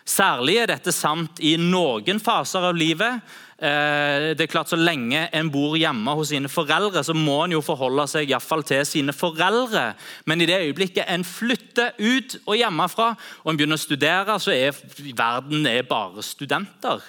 Særlig 0.08 0.58
er 0.60 0.74
dette 0.74 0.92
sant 0.92 1.40
i 1.40 1.54
noen 1.62 2.20
faser 2.20 2.66
av 2.72 2.76
livet. 2.76 3.22
Eh, 3.62 4.32
det 4.34 4.42
er 4.42 4.50
klart 4.50 4.72
Så 4.72 4.78
lenge 4.80 5.28
en 5.38 5.50
bor 5.54 5.76
hjemme 5.78 6.16
hos 6.18 6.32
sine 6.34 6.50
foreldre, 6.50 7.04
så 7.06 7.14
må 7.14 7.44
en 7.44 7.54
jo 7.54 7.62
forholde 7.62 8.08
seg 8.10 8.32
i 8.32 8.40
fall 8.42 8.64
til 8.66 8.82
sine 8.90 9.14
foreldre. 9.14 9.92
Men 10.26 10.42
i 10.42 10.48
det 10.50 10.64
øyeblikket 10.64 11.06
en 11.06 11.26
flytter 11.28 11.94
ut 12.00 12.40
og 12.48 12.58
hjemmefra 12.58 13.12
og 13.44 13.52
en 13.52 13.60
begynner 13.60 13.78
å 13.78 13.84
studere, 13.84 14.40
så 14.42 14.56
er 14.56 14.74
verden 15.14 15.70
er 15.70 15.86
bare 15.86 16.26
studenter. 16.26 17.06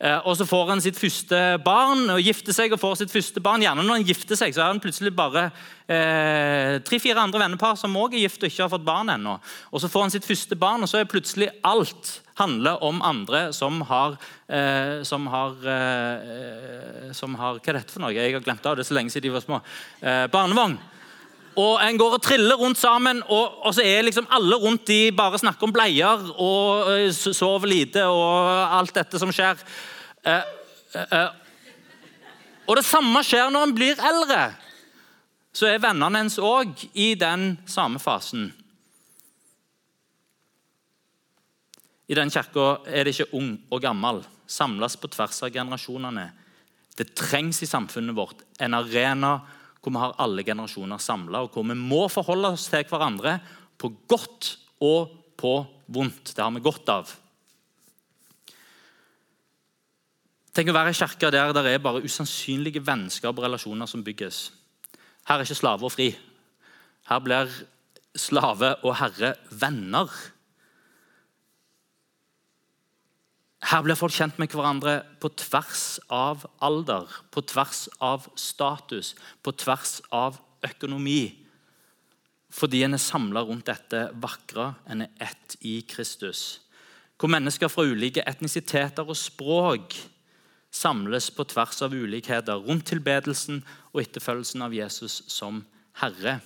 Eh, 0.00 0.18
og 0.28 0.36
Så 0.36 0.46
får 0.48 0.68
han 0.68 0.82
sitt 0.84 0.98
første 0.98 1.40
barn 1.64 2.10
og 2.12 2.20
gifter 2.20 2.52
seg 2.52 2.74
og 2.74 2.80
får 2.82 3.00
sitt 3.02 3.14
første 3.14 3.40
barn. 3.40 3.64
Gjerne 3.64 3.84
når 3.84 4.00
han 4.00 4.08
gifter 4.08 4.36
seg, 4.36 4.52
så 4.54 4.64
er 4.64 4.74
han 4.74 4.82
plutselig 4.82 5.14
bare 5.16 5.48
eh, 5.88 6.76
tre-fire 6.84 7.22
andre 7.22 7.40
vennepar 7.46 7.78
som 7.80 7.96
også 7.96 8.18
er 8.18 8.26
gift 8.26 8.42
og 8.42 8.50
ikke 8.50 8.64
har 8.66 8.74
fått 8.76 8.86
barn 8.86 9.14
ennå. 9.16 9.38
Og 9.72 9.80
Så 9.80 9.90
får 9.92 10.06
han 10.06 10.14
sitt 10.16 10.28
første 10.28 10.56
barn, 10.56 10.84
og 10.84 10.90
så 10.90 11.00
er 11.00 11.10
plutselig 11.10 11.50
alt 11.64 12.20
handler 12.36 12.82
om 12.84 13.00
andre 13.02 13.52
som 13.56 13.80
har, 13.88 14.16
eh, 14.48 15.02
som 15.02 15.26
har, 15.26 15.56
eh, 15.64 17.12
som 17.12 17.34
har 17.34 17.58
Hva 17.58 17.68
er 17.68 17.78
dette 17.80 17.92
for 17.92 18.00
noe? 18.00 18.12
Jeg 18.12 18.34
har 18.34 18.40
glemt 18.40 18.66
av 18.66 18.76
det 18.76 18.84
så 18.84 18.94
lenge 18.94 19.10
siden 19.10 19.22
de 19.22 19.30
var 19.30 19.40
små. 19.40 19.62
Eh, 20.02 20.26
barnevogn. 20.28 20.78
Og 21.56 21.80
En 21.80 21.96
går 21.96 22.18
og 22.18 22.22
triller 22.22 22.58
rundt 22.60 22.78
sammen, 22.78 23.22
og, 23.32 23.64
og, 23.64 23.72
så 23.74 23.84
er 23.84 24.04
liksom 24.04 24.28
alle 24.30 24.58
rundt 24.60 24.84
de 24.90 25.12
bare 25.16 25.38
snakker 25.40 25.64
om 25.64 25.72
bleier 25.72 26.26
og 26.36 26.90
uh, 26.90 27.08
sover 27.16 27.70
lite 27.70 28.04
og 28.04 28.76
alt 28.76 28.92
dette 28.98 29.20
som 29.20 29.32
skjer. 29.32 29.56
Uh, 30.26 30.44
uh, 31.00 31.30
og 32.66 32.76
det 32.76 32.84
samme 32.84 33.22
skjer 33.24 33.48
når 33.54 33.68
en 33.68 33.74
blir 33.76 34.04
eldre. 34.04 34.50
Så 35.56 35.70
er 35.70 35.80
vennene 35.80 36.20
hennes 36.20 36.36
òg 36.42 36.84
i 36.92 37.14
den 37.16 37.54
samme 37.64 38.02
fasen. 38.02 38.50
I 42.06 42.14
den 42.14 42.30
kirka 42.30 42.82
er 42.86 43.06
det 43.06 43.16
ikke 43.16 43.32
ung 43.38 43.54
og 43.72 43.80
gammel. 43.82 44.20
Samles 44.46 44.98
på 45.00 45.08
tvers 45.10 45.40
av 45.42 45.54
generasjonene. 45.54 46.28
Det 46.96 47.14
trengs 47.16 47.62
i 47.64 47.68
samfunnet 47.68 48.16
vårt 48.16 48.44
en 48.62 48.76
arena 48.76 49.38
hvor 49.86 49.94
vi 49.94 50.02
har 50.02 50.16
alle 50.18 50.42
generasjoner 50.42 50.98
samla, 50.98 51.44
og 51.44 51.54
hvor 51.54 51.62
vi 51.62 51.76
må 51.78 52.08
forholde 52.10 52.50
oss 52.56 52.66
til 52.72 52.82
hverandre 52.90 53.36
på 53.78 53.92
godt 54.10 54.56
og 54.82 55.12
på 55.38 55.52
vondt. 55.94 56.32
Det 56.34 56.42
har 56.42 56.50
vi 56.50 56.64
godt 56.64 56.90
av. 56.90 57.12
Tenk 60.56 60.72
å 60.72 60.74
være 60.74 60.90
i 60.90 60.96
kirke 60.96 61.30
der 61.30 61.52
det 61.54 61.62
er 61.70 61.84
bare 61.84 62.02
usannsynlige 62.02 62.82
vennskap 62.82 63.36
og 63.36 63.44
relasjoner 63.44 63.86
som 63.86 64.02
bygges. 64.02 64.48
Her 65.28 65.38
er 65.38 65.46
ikke 65.46 65.58
slave 65.60 65.86
og 65.86 65.94
fri. 65.94 66.08
Her 67.06 67.22
blir 67.22 67.52
slave 68.18 68.72
og 68.82 68.96
herre 68.98 69.36
venner. 69.54 70.10
Her 73.66 73.82
blir 73.82 73.98
folk 73.98 74.14
kjent 74.14 74.36
med 74.38 74.52
hverandre 74.54 75.00
på 75.18 75.32
tvers 75.34 75.98
av 76.12 76.44
alder, 76.62 77.10
på 77.34 77.42
tvers 77.42 77.86
av 77.98 78.28
status, 78.38 79.14
på 79.42 79.50
tvers 79.58 79.98
av 80.14 80.38
økonomi. 80.66 81.34
Fordi 82.54 82.84
en 82.86 82.94
er 82.94 83.02
samla 83.02 83.42
rundt 83.42 83.66
dette 83.66 84.04
vakre, 84.22 84.70
en 84.86 85.02
er 85.08 85.10
ett 85.18 85.56
i 85.66 85.80
Kristus. 85.88 86.60
Hvor 87.18 87.32
mennesker 87.32 87.72
fra 87.72 87.88
ulike 87.88 88.22
etnisiteter 88.28 89.08
og 89.08 89.18
språk 89.18 89.96
samles 90.70 91.30
på 91.34 91.46
tvers 91.48 91.80
av 91.82 91.94
ulikheter 91.96 92.62
rundt 92.68 92.86
tilbedelsen 92.92 93.62
og 93.92 94.02
etterfølgelsen 94.04 94.62
av 94.62 94.74
Jesus 94.76 95.22
som 95.32 95.64
Herre. 95.98 96.38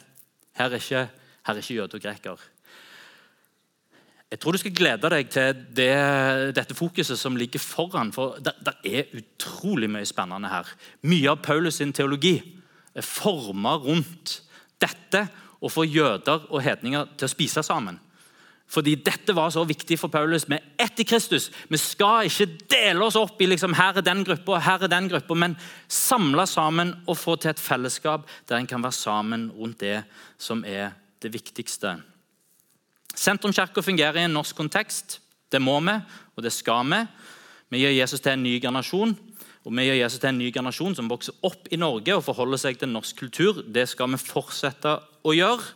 Her 0.57 0.71
er 0.71 0.79
ikke, 0.79 1.05
her 1.47 1.55
er 1.57 1.63
ikke 1.63 1.77
jøde 1.77 1.99
og 1.99 2.05
greker. 2.05 2.49
Jeg 4.31 4.39
tror 4.39 4.55
du 4.55 4.61
skal 4.63 4.75
glede 4.79 5.11
deg 5.11 5.31
til 5.33 5.63
det, 5.75 5.95
dette 6.55 6.77
fokuset 6.79 7.19
som 7.19 7.35
ligger 7.37 7.59
foran. 7.59 8.13
for 8.13 8.39
det, 8.39 8.53
det, 8.63 8.75
er 8.85 9.17
utrolig 9.19 9.91
mye 9.91 10.07
spennende 10.07 10.49
her. 10.49 10.69
Mye 11.03 11.33
av 11.33 11.43
Paulus 11.43 11.81
sin 11.81 11.93
teologi 11.93 12.37
er 12.95 13.03
forma 13.03 13.75
rundt 13.83 14.43
dette 14.79 15.25
å 15.61 15.69
få 15.69 15.83
jøder 15.85 16.47
og 16.49 16.63
hedninger 16.63 17.11
til 17.19 17.27
å 17.27 17.33
spise 17.33 17.65
sammen. 17.67 17.99
Fordi 18.71 18.95
dette 19.03 19.35
var 19.35 19.51
så 19.51 19.65
viktig 19.67 19.99
for 19.99 20.13
Paulus. 20.15 20.45
Vi 20.47 20.55
er 20.55 20.69
ett 20.79 21.03
i 21.03 21.05
Kristus. 21.05 21.49
Vi 21.67 21.79
skal 21.83 22.29
ikke 22.31 22.47
dele 22.71 23.03
oss 23.03 23.19
opp 23.19 23.41
i 23.43 23.49
liksom, 23.51 23.75
her 23.75 23.99
er 23.99 24.07
den 24.07 24.23
gruppa, 24.25 24.61
her 24.63 24.87
er 24.87 24.93
den 24.93 25.09
gruppa, 25.11 25.35
men 25.35 25.57
samle 25.91 26.47
sammen 26.47 26.95
og 27.03 27.19
få 27.19 27.35
til 27.35 27.51
et 27.51 27.63
fellesskap 27.63 28.31
der 28.47 28.61
en 28.61 28.71
kan 28.71 28.87
være 28.87 28.95
sammen 28.95 29.49
rundt 29.59 29.83
det 29.83 30.05
som 30.39 30.63
er 30.63 30.95
det 31.19 31.35
viktigste. 31.35 31.97
Sentrumskirka 33.15 33.83
fungerer 33.83 34.21
i 34.21 34.29
en 34.29 34.37
norsk 34.37 34.57
kontekst. 34.57 35.19
Det 35.51 35.61
må 35.63 35.81
vi, 35.83 35.97
og 36.37 36.45
det 36.45 36.53
skal 36.55 36.87
vi. 36.91 37.01
Vi 37.71 37.83
gjør 37.83 37.99
Jesus 37.99 38.23
til 38.23 38.33
en 38.33 38.43
ny 38.43 38.61
generasjon. 38.63 39.17
Og 39.65 39.75
vi 39.77 39.85
gjør 39.85 39.99
Jesus 39.99 40.21
til 40.21 40.31
en 40.31 40.39
ny 40.41 40.49
generasjon 40.55 40.97
som 40.97 41.11
vokser 41.11 41.37
opp 41.45 41.69
i 41.71 41.79
Norge 41.81 42.15
og 42.17 42.25
forholder 42.25 42.63
seg 42.63 42.79
til 42.81 42.89
norsk 42.89 43.19
kultur. 43.21 43.61
Det 43.69 43.85
skal 43.91 44.09
vi 44.15 44.23
fortsette 44.23 44.97
å 45.27 45.35
gjøre. 45.37 45.75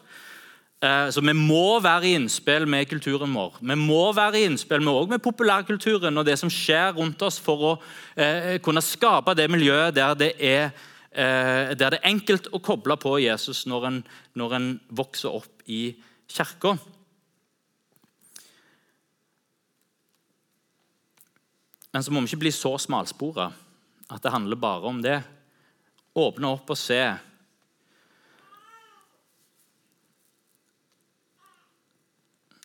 Eh, 0.85 1.11
så 1.13 1.21
Vi 1.21 1.35
må 1.37 1.81
være 1.85 2.09
i 2.09 2.15
innspill 2.17 2.67
med 2.67 2.89
kulturen 2.89 3.35
vår. 3.35 3.61
Vi 3.61 3.77
må 3.77 4.13
være 4.17 4.41
i 4.41 4.49
innspill 4.49 4.81
med, 4.81 5.09
med 5.09 5.23
populærkulturen 5.23 6.17
og 6.19 6.27
det 6.27 6.39
som 6.41 6.51
skjer 6.51 6.97
rundt 6.97 7.23
oss, 7.23 7.39
for 7.39 7.69
å 7.69 7.73
eh, 8.17 8.57
kunne 8.65 8.83
skape 8.85 9.37
det 9.37 9.51
miljøet 9.53 9.95
der 9.95 10.17
det 10.19 10.33
er, 10.41 10.73
eh, 11.13 11.77
der 11.77 11.95
det 11.95 12.01
er 12.01 12.11
enkelt 12.11 12.49
å 12.53 12.63
koble 12.65 12.97
på 12.97 13.19
Jesus 13.23 13.67
når 13.67 13.87
en, 13.91 14.03
når 14.35 14.57
en 14.59 14.69
vokser 14.89 15.29
opp 15.29 15.65
i 15.69 15.95
kirka. 16.29 16.79
Men 21.95 22.03
så 22.03 22.11
må 22.11 22.25
vi 22.25 22.33
ikke 22.33 22.43
bli 22.43 22.51
så 22.51 22.75
smalspora 22.83 23.53
at 24.11 24.23
det 24.25 24.33
handler 24.35 24.59
bare 24.59 24.91
om 24.91 24.99
det. 25.03 25.21
Åpne 26.19 26.51
opp 26.51 26.73
og 26.75 26.79
se. 26.79 26.99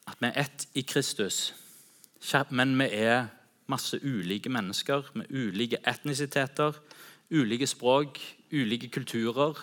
At 0.10 0.18
vi 0.18 0.32
er 0.32 0.40
ett 0.42 0.66
i 0.74 0.82
Kristus, 0.82 1.54
men 2.50 2.74
vi 2.82 2.90
er 2.98 3.30
masse 3.70 4.02
ulike 4.02 4.50
mennesker 4.50 5.14
med 5.14 5.30
ulike 5.30 5.78
etnisiteter, 5.88 6.74
ulike 7.30 7.68
språk, 7.70 8.18
ulike 8.50 8.90
kulturer 8.90 9.62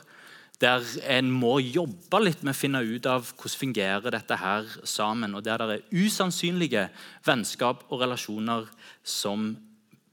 der 0.62 0.84
en 1.12 1.28
må 1.32 1.58
jobbe 1.60 2.20
litt 2.22 2.40
med 2.44 2.54
å 2.54 2.56
finne 2.56 2.80
ut 2.80 3.06
av 3.10 3.28
hvordan 3.28 3.60
fungerer 3.60 4.14
dette 4.14 4.38
her 4.40 4.70
sammen, 4.88 5.36
og 5.36 5.44
der 5.44 5.60
det 5.60 5.76
er 5.76 6.06
usannsynlige 6.06 6.86
vennskap 7.26 7.84
og 7.90 8.00
relasjoner 8.00 8.64
som 9.04 9.50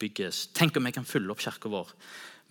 bygges. 0.04 0.50
Tenk 0.56 0.76
om 0.78 0.90
vi 0.90 0.96
kan 0.96 1.08
fylle 1.08 1.32
opp 1.32 1.44
kirka 1.44 1.72
vår 1.72 1.94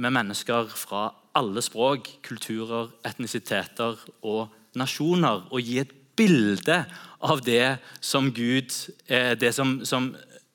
med 0.01 0.15
mennesker 0.17 0.73
fra 0.73 1.11
alle 1.37 1.61
språk, 1.63 2.09
kulturer, 2.25 2.89
etnisiteter 3.05 4.01
og 4.25 4.49
nasjoner, 4.79 5.45
og 5.53 5.61
gi 5.61 5.83
et 5.83 5.93
bilde 6.17 6.81
av 7.23 7.45
det 7.45 7.77
som 8.01 8.33
Gud, 8.33 8.73
eh, 9.07 9.37
det 9.37 9.53
som, 9.55 9.83
som, 9.85 10.11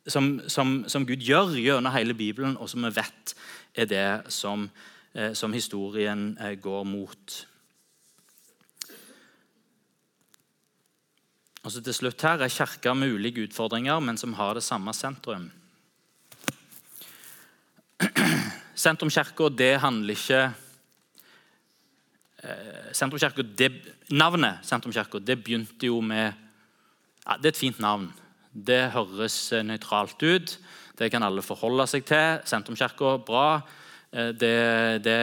som, 0.09 0.73
som 0.89 1.05
Gud 1.05 1.21
gjør 1.21 1.53
gjennom 1.61 1.93
hele 1.93 2.17
Bibelen, 2.17 2.57
og 2.57 2.69
som 2.69 2.85
vi 2.85 2.95
vet 2.97 3.37
er 3.77 3.89
det 3.89 4.07
som 4.33 4.65
Eh, 4.65 4.95
som 5.33 5.53
historien 5.53 6.37
eh, 6.37 6.53
går 6.61 6.83
mot. 6.85 7.37
Og 11.63 11.73
så 11.73 11.81
til 11.83 11.95
slutt 11.95 12.21
her 12.23 12.43
er 12.45 12.53
kirka 12.53 12.93
med 12.93 13.15
ulike 13.17 13.47
utfordringer, 13.47 13.99
men 13.99 14.17
som 14.17 14.35
har 14.37 14.53
det 14.55 14.63
samme 14.63 14.93
sentrum. 14.93 15.49
Sentrumkirka, 18.77 19.49
det 19.49 19.73
handler 19.81 20.13
ikke 20.13 20.41
Sentrumkirka, 22.93 23.41
det, 23.57 23.71
Navnet 24.13 24.61
Sentrumkirka 24.63 25.19
det 25.19 25.39
begynte 25.41 25.89
jo 25.89 25.97
med 26.05 26.29
ja, 27.25 27.35
Det 27.41 27.49
er 27.49 27.55
et 27.55 27.59
fint 27.59 27.79
navn. 27.83 28.05
Det 28.53 28.93
høres 28.93 29.51
nøytralt 29.65 30.21
ut. 30.23 30.53
Det 30.95 31.09
kan 31.11 31.25
alle 31.25 31.43
forholde 31.43 31.89
seg 31.89 32.05
til. 32.07 32.39
Sentrumkirka, 32.47 33.17
bra. 33.25 33.49
Eh, 34.17 34.33
det, 34.33 34.57
det, 35.05 35.19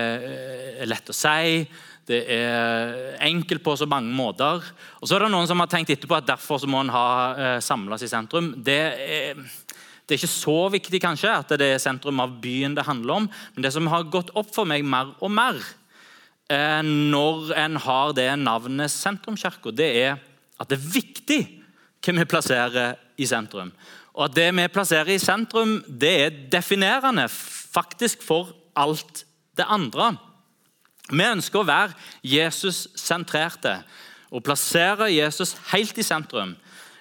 er 0.79 0.89
lett 0.91 1.11
å 1.11 1.17
si. 1.17 1.65
Det 2.05 2.21
er 2.31 3.15
enkelt 3.25 3.65
på 3.65 3.77
så 3.81 3.89
mange 3.89 4.13
måter. 4.15 4.65
Og 5.01 5.09
så 5.09 5.17
er 5.17 5.25
det 5.25 5.33
noen 5.35 5.49
som 5.51 5.63
har 5.63 5.71
tenkt 5.73 5.95
etterpå 5.95 6.19
at 6.19 6.29
derfor 6.29 6.63
må 6.71 6.85
en 6.85 6.93
ha 6.95 7.07
eh, 7.35 7.61
samles 7.65 8.05
i 8.05 8.11
sentrum. 8.11 8.53
Det 8.65 8.81
er, 8.93 9.41
det 10.05 10.15
er, 10.15 10.19
ikke 10.19 10.31
så 10.31 10.59
viktig 10.75 11.01
kanskje 11.03 11.33
at 11.33 11.57
det 11.59 11.73
er 11.75 11.83
sentrum 11.83 12.21
av 12.23 12.37
byen 12.45 12.77
det 12.77 12.87
handler 12.87 13.25
om. 13.25 13.31
Men 13.57 13.67
det 13.67 13.73
som 13.75 13.89
har 13.91 14.07
gått 14.13 14.35
opp 14.37 14.53
for 14.55 14.69
meg 14.69 14.85
mer 14.87 15.15
og 15.19 15.33
mer 15.33 15.59
eh, 16.53 16.85
når 16.85 17.55
en 17.65 17.81
har 17.89 18.15
det 18.17 18.31
navnet 18.45 18.93
Sentrumskirka, 18.93 19.73
det 19.75 19.91
er 20.05 20.17
at 20.61 20.71
det 20.71 20.79
er 20.79 20.91
viktig 21.01 21.41
hvem 22.05 22.21
vi 22.21 22.29
plasserer 22.29 22.99
i 23.17 23.27
sentrum. 23.27 23.73
Og 24.15 24.29
at 24.29 24.35
det 24.37 24.51
vi 24.55 24.67
plasserer 24.71 25.17
i 25.17 25.23
sentrum, 25.23 25.81
det 25.89 26.13
er 26.21 26.37
definerende 26.53 27.25
faktisk 27.33 28.23
for 28.23 28.53
alt 28.77 29.25
det 29.57 29.67
andre. 29.69 30.15
Vi 31.11 31.25
ønsker 31.25 31.61
å 31.61 31.69
være 31.69 31.97
Jesus-sentrerte 32.25 33.79
og 34.35 34.45
plassere 34.47 35.11
Jesus 35.13 35.55
helt 35.73 35.99
i 36.01 36.07
sentrum. 36.07 36.55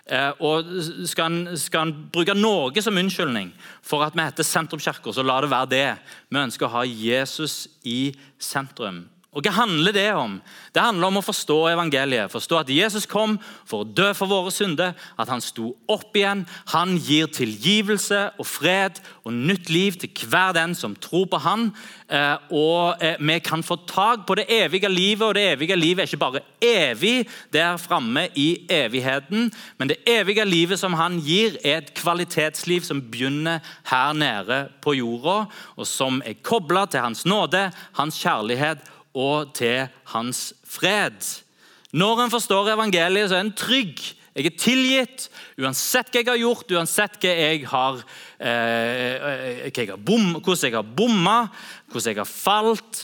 Eh, 0.04 0.32
og 0.44 0.68
skal 1.08 1.30
han, 1.30 1.58
skal 1.58 1.86
han, 1.86 1.94
bruke 2.12 2.36
noe 2.36 2.82
som 2.84 2.98
unnskyldning 3.00 3.54
for 3.80 4.04
at 4.04 4.18
vi 4.18 4.26
heter 4.26 4.44
Sentrumskirka, 4.44 5.14
så 5.16 5.24
la 5.24 5.38
det 5.42 5.52
være 5.54 5.72
det. 5.72 5.88
Vi 6.28 6.42
ønsker 6.42 6.68
å 6.68 6.74
ha 6.76 6.84
Jesus 6.84 7.70
i 7.88 8.12
sentrum. 8.36 9.06
Og 9.34 9.42
Hva 9.42 9.54
handler 9.56 9.96
det 9.96 10.10
om? 10.14 10.38
Det 10.74 10.82
handler 10.82 11.10
om 11.10 11.18
å 11.18 11.26
forstå 11.26 11.58
evangeliet. 11.72 12.30
Forstå 12.30 12.60
at 12.60 12.70
Jesus 12.70 13.08
kom 13.10 13.40
for 13.66 13.82
å 13.82 13.88
dø 13.90 14.12
for 14.14 14.30
våre 14.30 14.54
synder, 14.54 14.94
at 15.18 15.32
han 15.32 15.42
sto 15.42 15.72
opp 15.90 16.14
igjen. 16.18 16.44
Han 16.74 16.96
gir 17.02 17.32
tilgivelse 17.34 18.28
og 18.38 18.46
fred 18.46 19.02
og 19.26 19.34
nytt 19.34 19.72
liv 19.74 19.98
til 19.98 20.14
hver 20.30 20.54
den 20.54 20.78
som 20.78 20.94
tror 20.94 21.26
på 21.32 21.42
han. 21.42 21.72
Eh, 22.14 22.36
og 22.54 23.02
eh, 23.02 23.18
vi 23.18 23.40
kan 23.42 23.66
få 23.66 23.80
tak 23.90 24.28
på 24.28 24.38
det 24.38 24.46
evige 24.54 24.92
livet, 24.92 25.26
og 25.26 25.34
det 25.34 25.48
evige 25.56 25.80
livet 25.80 26.04
er 26.04 26.12
ikke 26.12 26.22
bare 26.22 26.44
evig 26.62 27.28
der 27.54 27.82
framme 27.82 28.28
i 28.38 28.68
evigheten, 28.70 29.50
men 29.78 29.90
det 29.90 30.02
evige 30.10 30.46
livet 30.46 30.80
som 30.80 30.94
han 31.00 31.18
gir, 31.26 31.58
er 31.64 31.82
et 31.82 31.94
kvalitetsliv 31.98 32.86
som 32.86 33.02
begynner 33.02 33.64
her 33.90 34.14
nede 34.14 34.68
på 34.84 34.94
jorda, 35.00 35.48
og 35.74 35.90
som 35.90 36.22
er 36.26 36.38
kobla 36.46 36.86
til 36.86 37.02
hans 37.02 37.26
nåde, 37.26 37.70
hans 37.98 38.20
kjærlighet 38.22 38.93
og 39.14 39.54
til 39.58 39.88
hans 40.14 40.52
fred. 40.66 41.18
Når 41.94 42.24
en 42.24 42.34
forstår 42.34 42.74
evangeliet, 42.74 43.30
så 43.30 43.38
er 43.38 43.46
en 43.46 43.56
trygg. 43.58 44.02
Jeg 44.34 44.50
er 44.50 44.56
tilgitt 44.58 45.28
uansett 45.62 46.10
hva 46.10 46.24
jeg 46.24 46.32
har 46.32 46.40
gjort, 46.42 46.72
uansett 46.74 47.20
hva 47.22 47.34
jeg 47.38 47.68
har, 47.70 48.00
eh, 48.42 49.68
hva 49.70 49.70
jeg 49.70 49.92
har 49.92 50.02
bom, 50.02 50.32
hvordan 50.40 50.64
jeg 50.66 50.74
har 50.74 50.96
bomma, 50.98 51.38
hvordan 51.92 52.10
jeg 52.10 52.18
har 52.24 52.30
falt. 52.30 53.04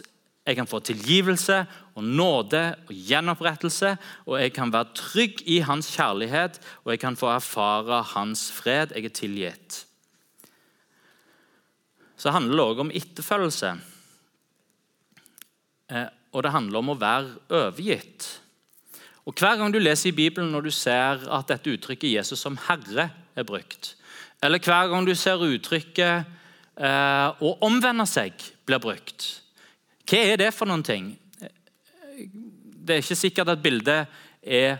Jeg 0.50 0.58
kan 0.58 0.66
få 0.66 0.80
tilgivelse 0.82 1.60
og 1.94 2.04
nåde 2.04 2.64
og 2.88 2.96
gjenopprettelse. 2.96 3.94
Og 4.26 4.40
jeg 4.42 4.56
kan 4.56 4.74
være 4.74 4.96
trygg 4.98 5.44
i 5.46 5.60
hans 5.62 5.92
kjærlighet, 5.94 6.58
og 6.84 6.96
jeg 6.96 7.04
kan 7.04 7.20
få 7.20 7.30
erfare 7.36 8.02
hans 8.16 8.48
fred. 8.52 8.96
Jeg 8.96 9.06
er 9.06 9.14
tilgitt. 9.14 9.84
Så 12.18 12.34
handler 12.34 12.58
det 12.58 12.66
òg 12.66 12.82
om 12.88 12.92
etterfølgelse. 12.92 13.76
Eh, 15.90 16.08
og 16.32 16.46
det 16.46 16.54
handler 16.54 16.80
om 16.80 16.94
å 16.94 17.00
være 17.00 17.32
overgitt. 17.50 18.28
Og 19.26 19.34
Hver 19.38 19.58
gang 19.58 19.74
du 19.74 19.80
leser 19.80 20.10
i 20.10 20.16
Bibelen 20.16 20.52
når 20.54 20.68
du 20.68 20.72
ser 20.74 21.26
at 21.30 21.48
dette 21.50 21.70
uttrykket 21.70 22.12
'Jesus 22.12 22.40
som 22.40 22.58
Herre' 22.58 23.10
er 23.36 23.44
brukt, 23.44 23.96
eller 24.42 24.60
hver 24.60 24.90
gang 24.90 25.06
du 25.06 25.16
ser 25.16 25.38
uttrykket 25.38 26.26
eh, 26.78 27.30
'å 27.42 27.58
omvende 27.62 28.06
seg' 28.06 28.52
blir 28.66 28.80
brukt, 28.80 29.42
hva 30.10 30.18
er 30.18 30.38
det 30.38 30.54
for 30.54 30.66
noen 30.66 30.84
ting? 30.84 31.20
Det 32.86 32.96
er 32.96 33.02
ikke 33.04 33.16
sikkert 33.16 33.50
at 33.50 33.62
bildet 33.62 34.08
er 34.42 34.80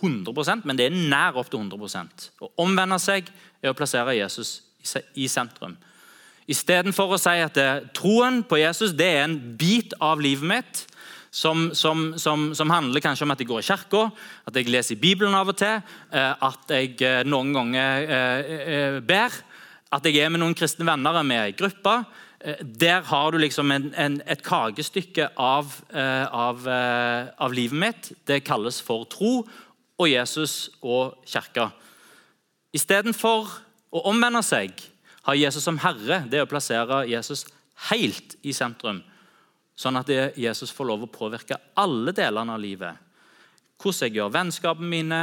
100% 0.00 0.64
men 0.64 0.76
det 0.78 0.86
er 0.86 0.94
nær 1.10 1.36
opp 1.36 1.50
til 1.50 1.58
100 1.58 2.30
Å 2.40 2.50
omvende 2.62 2.98
seg 3.02 3.26
er 3.62 3.70
å 3.70 3.74
plassere 3.74 4.14
Jesus 4.14 4.62
i 5.14 5.26
sentrum. 5.26 5.76
Istedenfor 6.48 7.12
å 7.12 7.20
si 7.20 7.34
at 7.44 7.58
troen 7.96 8.40
på 8.48 8.56
Jesus 8.60 8.94
det 8.96 9.08
er 9.18 9.26
en 9.26 9.36
bit 9.60 9.92
av 10.00 10.22
livet 10.24 10.48
mitt 10.48 10.86
som, 11.30 11.74
som, 11.74 12.18
som, 12.18 12.54
som, 12.54 12.70
handler 12.70 13.02
kanskje 13.04 13.26
om 13.26 13.34
at 13.34 13.42
jeg 13.42 13.48
går 13.50 13.62
i 13.62 13.68
kirka, 13.68 14.04
at 14.48 14.56
jeg 14.56 14.70
leser 14.72 15.00
Bibelen 15.00 15.36
av 15.36 15.50
og 15.52 15.58
til, 15.60 15.82
eh, 16.12 16.46
at 16.48 16.72
jeg 16.72 16.96
eh, 17.04 17.20
noen 17.28 17.52
ganger 17.56 18.08
eh, 18.08 18.96
ber, 19.04 19.36
at 19.92 20.08
jeg 20.08 20.20
er 20.22 20.32
med 20.32 20.42
noen 20.42 20.56
kristne 20.56 20.86
venner 20.88 21.22
med 21.24 21.52
i 21.52 21.56
gruppa. 21.56 22.02
Der 22.60 23.02
har 23.08 23.32
du 23.32 23.38
liksom 23.40 23.72
en, 23.74 23.88
en, 23.98 24.18
et 24.28 24.42
kakestykke 24.46 25.30
av, 25.42 25.72
av, 25.90 26.68
av, 26.68 27.54
livet 27.56 27.80
mitt. 27.82 28.10
Det 28.28 28.44
kalles 28.46 28.78
for 28.84 29.08
tro 29.10 29.40
og 29.98 30.06
Jesus 30.06 30.68
og 30.84 31.16
kirka. 31.26 31.70
Istedenfor 32.76 33.48
å 33.90 34.04
omvende 34.12 34.44
seg 34.46 34.76
ha 35.26 35.34
Jesus 35.34 35.64
som 35.64 35.78
herre, 35.82 36.22
det 36.28 36.38
er 36.38 36.46
å 36.46 36.50
plassere 36.50 37.04
Jesus 37.08 37.44
helt 37.90 38.36
i 38.42 38.54
sentrum. 38.56 39.02
Sånn 39.78 39.98
at 40.00 40.10
Jesus 40.38 40.72
får 40.74 40.88
lov 40.88 41.04
å 41.06 41.12
påvirke 41.12 41.58
alle 41.78 42.14
delene 42.16 42.56
av 42.56 42.62
livet. 42.62 43.04
Hvordan 43.78 44.08
jeg 44.08 44.18
gjør 44.18 44.32
vennskapene 44.34 44.90
mine, 44.90 45.20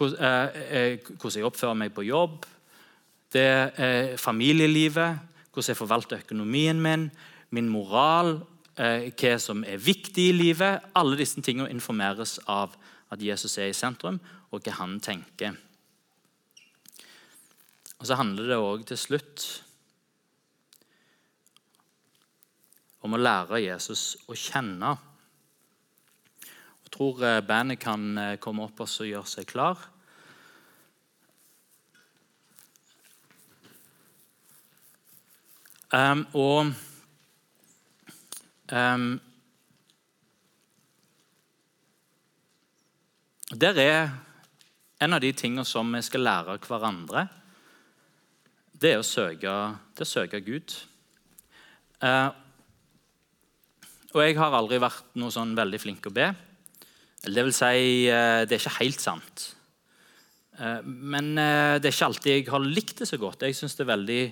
eh, 0.00 0.46
eh, 0.78 0.98
hvordan 1.04 1.36
jeg 1.36 1.44
oppfører 1.44 1.76
meg 1.76 1.92
på 1.92 2.06
jobb, 2.06 2.46
det 3.32 3.72
er 3.76 4.16
familielivet, 4.16 5.18
hvordan 5.52 5.68
jeg 5.68 5.76
forvalter 5.76 6.24
økonomien 6.24 6.80
min, 6.80 7.10
min 7.50 7.68
moral, 7.68 8.40
eh, 8.76 9.10
hva 9.12 9.38
som 9.38 9.64
er 9.64 9.76
viktig 9.76 10.30
i 10.30 10.32
livet. 10.32 10.80
Alle 10.96 11.16
disse 11.16 11.40
tingene 11.40 11.70
informeres 11.70 12.38
av 12.48 12.76
at 13.12 13.20
Jesus 13.20 13.58
er 13.58 13.68
i 13.68 13.76
sentrum, 13.76 14.20
og 14.50 14.62
hva 14.62 14.72
han 14.72 14.98
tenker. 15.00 15.56
Og 18.02 18.06
så 18.08 18.16
handler 18.18 18.48
det 18.50 18.56
òg 18.58 18.80
til 18.82 18.98
slutt 18.98 19.42
om 23.06 23.12
å 23.14 23.20
lære 23.20 23.60
Jesus 23.62 24.16
å 24.26 24.34
kjenne. 24.34 24.88
Jeg 26.82 26.90
tror 26.96 27.20
eh, 27.22 27.38
bandet 27.46 27.78
kan 27.78 28.08
eh, 28.18 28.38
komme 28.42 28.64
opp 28.66 28.82
og 28.82 28.90
gjøre 29.06 29.30
seg 29.30 29.46
klar. 29.52 29.78
Um, 35.94 36.24
og 36.34 36.72
um, 38.72 39.06
Der 43.52 43.78
er 43.78 44.10
en 44.98 45.14
av 45.14 45.22
de 45.22 45.30
tingene 45.36 45.62
som 45.68 45.94
vi 45.94 46.02
skal 46.02 46.26
lære 46.26 46.58
hverandre 46.66 47.28
det 48.82 48.96
er 48.96 49.00
å 49.00 49.06
søke, 49.06 49.52
det 49.94 50.02
er 50.02 50.08
å 50.08 50.12
søke 50.12 50.40
Gud. 50.42 50.74
Eh, 52.02 52.30
og 54.12 54.20
jeg 54.20 54.36
har 54.36 54.52
aldri 54.52 54.80
vært 54.82 55.14
noe 55.16 55.32
sånn 55.32 55.54
veldig 55.56 55.78
flink 55.80 56.08
å 56.10 56.12
be. 56.12 56.32
Det 57.22 57.44
vil 57.46 57.54
si, 57.54 58.08
eh, 58.10 58.42
det 58.44 58.56
er 58.56 58.60
ikke 58.60 58.80
helt 58.82 59.00
sant. 59.00 59.44
Eh, 60.58 60.82
men 60.82 61.38
eh, 61.38 61.78
det 61.78 61.88
er 61.88 61.94
ikke 61.94 62.08
alltid 62.10 62.32
jeg 62.34 62.48
har 62.50 62.66
likt 62.66 62.98
det 62.98 63.08
så 63.08 63.18
godt. 63.20 63.46
Jeg 63.46 63.56
syns 63.56 63.78
det 63.78 63.86
er 63.86 63.94
veldig 63.96 64.24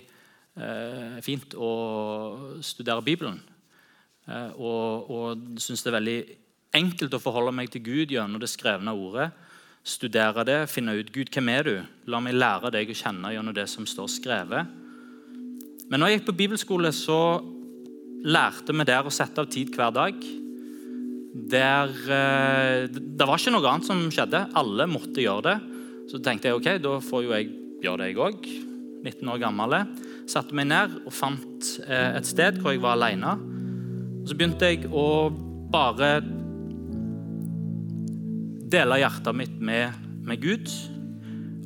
fint 1.23 1.55
å 1.55 1.69
studere 2.67 3.05
Bibelen. 3.07 3.37
Og 4.59 5.07
og 5.15 5.61
syns 5.63 5.85
det 5.85 5.89
er 5.93 5.95
veldig 5.95 6.17
enkelt 6.77 7.15
å 7.15 7.21
forholde 7.23 7.55
meg 7.55 7.71
til 7.71 7.85
Gud 7.87 8.11
gjennom 8.13 8.43
det 8.43 8.51
skrevne 8.51 8.93
ordet 8.93 9.31
studere 9.87 10.45
det, 10.45 10.59
finne 10.71 10.97
ut 10.99 11.13
Gud, 11.13 11.31
hvem 11.33 11.49
er 11.53 11.67
du? 11.67 11.75
La 12.11 12.21
meg 12.23 12.37
lære 12.37 12.73
deg 12.75 12.91
å 12.93 12.97
kjenne 12.97 13.33
gjennom 13.35 13.57
det 13.57 13.67
som 13.71 13.87
står 13.89 14.11
skrevet. 14.13 14.77
Men 15.91 16.03
når 16.03 16.11
jeg 16.11 16.21
gikk 16.21 16.29
på 16.29 16.37
bibelskole, 16.39 16.93
så 16.95 17.41
lærte 18.25 18.77
vi 18.77 18.87
der 18.87 19.09
å 19.09 19.15
sette 19.15 19.43
av 19.43 19.51
tid 19.51 19.73
hver 19.75 19.95
dag. 19.95 20.21
Der, 21.51 21.91
eh, 21.91 22.87
det 22.91 23.27
var 23.27 23.39
ikke 23.39 23.55
noe 23.55 23.71
annet 23.71 23.89
som 23.89 24.03
skjedde. 24.13 24.49
Alle 24.55 24.87
måtte 24.91 25.23
gjøre 25.23 25.47
det. 25.49 25.59
Så 26.11 26.21
tenkte 26.23 26.51
jeg 26.51 26.59
ok, 26.59 26.71
da 26.83 26.99
får 27.01 27.25
jo 27.25 27.35
jeg 27.35 27.51
gjøre 27.83 28.03
det, 28.03 28.11
jeg 28.11 28.23
òg. 28.23 28.51
19 29.05 29.33
år 29.33 29.41
gammel. 29.41 29.77
Satte 30.29 30.55
meg 30.55 30.69
ned 30.71 31.01
og 31.07 31.15
fant 31.15 31.71
eh, 31.87 32.19
et 32.19 32.29
sted 32.29 32.61
hvor 32.61 32.75
jeg 32.75 32.83
var 32.83 32.99
alene. 32.99 33.39
Så 34.29 34.37
begynte 34.37 34.69
jeg 34.69 34.91
å 34.93 35.31
bare 35.73 36.21
dele 38.73 39.01
hjertet 39.03 39.37
mitt 39.37 39.59
med, 39.63 39.99
med, 40.27 40.41
Gud. 40.43 40.71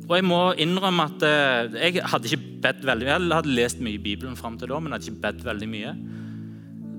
Og 0.05 0.13
jeg 0.17 0.25
må 0.27 0.39
innrømme 0.61 1.07
at 1.09 1.25
eh, 1.25 1.77
jeg 1.87 2.05
hadde 2.05 2.29
ikke 2.29 2.61
bedt 2.65 2.85
veldig 2.85 3.07
mye. 3.07 3.15
Jeg 3.15 3.39
hadde 3.39 3.57
lest 3.57 3.81
mye 3.83 3.97
i 3.97 4.03
Bibelen 4.03 4.37
fram 4.39 4.57
til 4.59 4.71
da, 4.71 4.79
men 4.81 4.95
hadde 4.95 5.09
ikke 5.09 5.23
bedt 5.25 5.45
veldig 5.45 5.69
mye. 5.71 5.95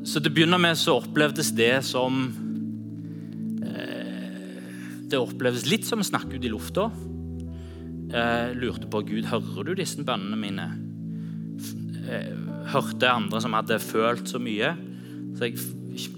Så 0.06 0.22
til 0.22 0.30
å 0.30 0.36
begynne 0.36 0.60
med 0.62 0.78
så 0.78 0.98
opplevdes 1.00 1.50
det 1.58 1.74
som 1.86 2.20
eh, 3.66 4.66
Det 5.10 5.18
oppleves 5.18 5.66
litt 5.70 5.86
som 5.86 6.02
å 6.02 6.06
snakke 6.06 6.38
ut 6.38 6.46
i 6.46 6.52
lufta. 6.52 6.88
Eh, 8.06 8.52
lurte 8.58 8.90
på 8.90 9.02
Gud, 9.06 9.26
hører 9.30 9.66
du 9.66 9.74
disse 9.78 10.02
bønnene 10.06 10.38
mine? 10.38 10.68
Eh, 12.06 12.34
hørte 12.70 13.10
andre 13.10 13.42
som 13.42 13.54
hadde 13.58 13.82
følt 13.82 14.30
så 14.30 14.42
mye. 14.42 14.74
Så 15.36 15.50
jeg 15.50 15.58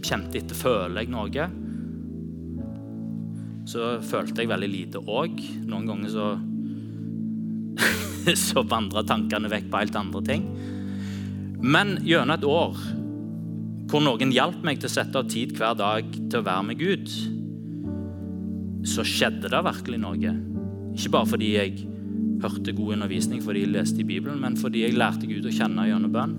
kjente 0.04 0.40
etter 0.40 0.56
føler 0.56 1.02
jeg 1.02 1.12
noe 1.12 1.48
så 3.68 3.98
følte 4.04 4.42
jeg 4.42 4.50
veldig 4.50 4.68
lite 4.72 5.02
òg. 5.04 5.40
Noen 5.68 5.88
ganger 5.90 6.12
så 6.12 6.28
så 8.48 8.64
vandra 8.68 9.04
tankene 9.06 9.50
vekk 9.52 9.68
på 9.72 9.82
helt 9.82 9.98
andre 9.98 10.22
ting. 10.24 10.46
Men 11.60 11.98
gjennom 12.06 12.36
et 12.36 12.46
år 12.48 12.80
hvor 13.88 14.04
noen 14.04 14.32
hjalp 14.34 14.60
meg 14.66 14.80
til 14.80 14.90
å 14.90 14.92
sette 14.92 15.16
av 15.16 15.28
tid 15.32 15.54
hver 15.56 15.76
dag 15.78 16.08
til 16.12 16.40
å 16.40 16.44
være 16.44 16.64
med 16.68 16.80
Gud, 16.80 17.12
så 18.88 19.04
skjedde 19.06 19.48
det 19.48 19.62
virkelig 19.64 20.00
noe. 20.02 20.34
Ikke 20.92 21.14
bare 21.14 21.30
fordi 21.30 21.54
jeg 21.54 21.86
hørte 22.42 22.76
god 22.76 22.98
undervisning 22.98 23.40
fordi 23.42 23.64
jeg 23.64 23.72
leste 23.72 24.02
i 24.02 24.08
Bibelen, 24.08 24.42
men 24.44 24.58
fordi 24.60 24.84
jeg 24.84 24.98
lærte 24.98 25.28
Gud 25.28 25.48
å 25.48 25.54
kjenne 25.54 25.88
gjennom 25.88 26.12
bønn. 26.14 26.36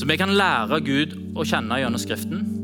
Så 0.00 0.08
vi 0.08 0.16
kan 0.16 0.32
lære 0.32 0.80
Gud 0.86 1.16
å 1.36 1.44
kjenne 1.44 1.80
gjennom 1.82 2.00
Skriften. 2.00 2.59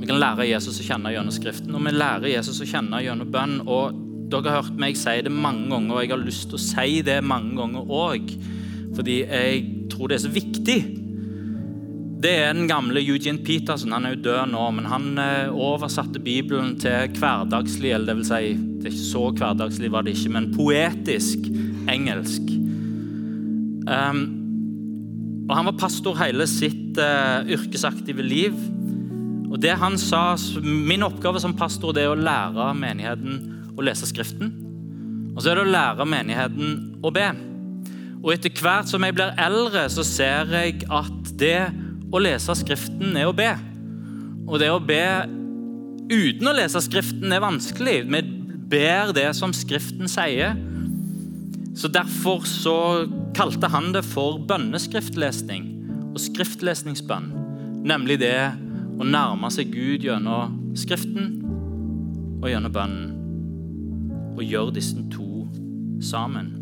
Vi 0.00 0.08
kan 0.08 0.20
lære 0.20 0.48
Jesus 0.48 0.80
å 0.80 0.86
kjenne 0.86 1.12
gjennom 1.12 1.34
Skriften, 1.34 1.74
og 1.76 1.84
vi 1.84 1.92
lærer 1.92 2.32
Jesus 2.32 2.62
å 2.62 2.68
kjenne 2.68 3.02
gjennom 3.04 3.28
bønn. 3.32 3.58
og 3.66 3.98
Dere 4.30 4.54
har 4.54 4.62
hørt 4.62 4.78
meg 4.80 4.96
si 4.96 5.18
det 5.26 5.32
mange 5.34 5.68
ganger, 5.68 5.92
og 5.96 6.00
jeg 6.04 6.12
har 6.14 6.22
lyst 6.22 6.48
til 6.48 6.56
å 6.56 6.62
si 6.62 7.02
det 7.04 7.18
mange 7.26 7.56
ganger 7.58 7.92
òg. 8.00 8.32
Fordi 8.96 9.20
jeg 9.26 9.60
tror 9.92 10.10
det 10.10 10.16
er 10.16 10.24
så 10.24 10.32
viktig. 10.32 10.78
Det 12.20 12.32
er 12.36 12.52
den 12.52 12.68
gamle 12.68 13.00
Eugene 13.00 13.40
Peterson. 13.44 13.92
Han 13.96 14.06
er 14.06 14.14
jo 14.14 14.24
død 14.26 14.50
nå, 14.52 14.64
men 14.76 14.88
han 14.90 15.06
eh, 15.20 15.52
oversatte 15.52 16.20
Bibelen 16.22 16.74
til 16.80 17.12
hverdagslig, 17.16 17.94
eller 17.94 18.12
det 18.12 18.16
vil 18.18 18.28
si, 18.28 18.42
det 18.80 18.88
er 18.88 18.94
ikke 18.94 19.06
så 19.06 19.24
hverdagslig 19.36 19.92
var 19.92 20.04
det 20.04 20.16
ikke, 20.16 20.34
men 20.36 20.50
poetisk 20.56 21.48
engelsk. 21.90 22.52
Um, 23.90 24.20
og 25.48 25.56
Han 25.56 25.66
var 25.66 25.80
pastor 25.80 26.14
hele 26.20 26.46
sitt 26.46 27.00
uh, 27.00 27.40
yrkesaktive 27.50 28.22
liv. 28.22 28.54
Og 29.50 29.58
det 29.58 29.74
han 29.80 29.98
sa, 29.98 30.36
Min 30.62 31.02
oppgave 31.02 31.40
som 31.42 31.56
pastor 31.58 31.94
det 31.96 32.06
er 32.06 32.14
å 32.14 32.18
lære 32.18 32.70
menigheten 32.78 33.40
å 33.76 33.84
lese 33.84 34.08
Skriften. 34.08 34.52
Og 35.34 35.42
så 35.42 35.52
er 35.52 35.60
det 35.60 35.66
å 35.66 35.72
lære 35.72 36.06
menigheten 36.08 36.76
å 37.06 37.12
be. 37.14 37.28
Og 38.20 38.34
etter 38.34 38.52
hvert 38.60 38.90
som 38.90 39.04
jeg 39.06 39.16
blir 39.16 39.32
eldre, 39.40 39.86
så 39.88 40.04
ser 40.04 40.50
jeg 40.52 40.84
at 40.92 41.34
det 41.40 41.70
å 42.12 42.20
lese 42.22 42.56
Skriften 42.58 43.16
er 43.16 43.30
å 43.30 43.36
be. 43.36 43.50
Og 44.50 44.58
det 44.62 44.70
å 44.72 44.82
be 44.82 45.04
uten 46.10 46.50
å 46.50 46.56
lese 46.56 46.82
Skriften 46.84 47.32
er 47.32 47.42
vanskelig. 47.42 48.02
Vi 48.10 48.22
ber 48.70 49.14
det 49.16 49.30
som 49.38 49.54
Skriften 49.56 50.10
sier. 50.10 50.58
Så 51.78 51.88
Derfor 51.88 52.44
så 52.48 52.76
kalte 53.34 53.70
han 53.72 53.94
det 53.94 54.02
for 54.04 54.40
bønneskriftlesning 54.50 55.70
og 56.10 56.18
skriftlesningsbønn. 56.20 57.30
Nemlig 57.86 58.18
det 58.20 58.34
å 59.00 59.06
nærme 59.06 59.48
seg 59.52 59.72
Gud 59.72 60.04
gjennom 60.04 60.58
Skriften 60.76 61.38
og 62.40 62.48
gjennom 62.50 62.72
bønnen. 62.74 63.12
Og 64.36 64.44
gjøre 64.44 64.76
disse 64.76 65.00
to 65.12 65.46
sammen. 66.04 66.52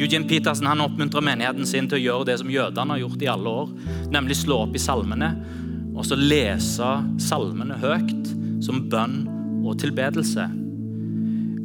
Eugene 0.00 0.28
Petersen 0.28 0.68
han 0.70 0.80
oppmuntrer 0.80 1.24
menigheten 1.24 1.68
sin 1.68 1.88
til 1.88 2.00
å 2.00 2.02
gjøre 2.02 2.28
det 2.30 2.38
som 2.40 2.50
jødene 2.50 2.94
har 2.94 3.02
gjort 3.02 3.24
i 3.24 3.28
alle 3.28 3.52
år, 3.62 3.74
nemlig 4.12 4.38
slå 4.40 4.62
opp 4.64 4.76
i 4.76 4.80
salmene 4.82 5.34
og 5.92 6.06
så 6.08 6.16
lese 6.16 6.88
salmene 7.20 7.76
høyt 7.82 8.30
som 8.64 8.86
bønn 8.92 9.26
og 9.62 9.76
tilbedelse. 9.82 10.46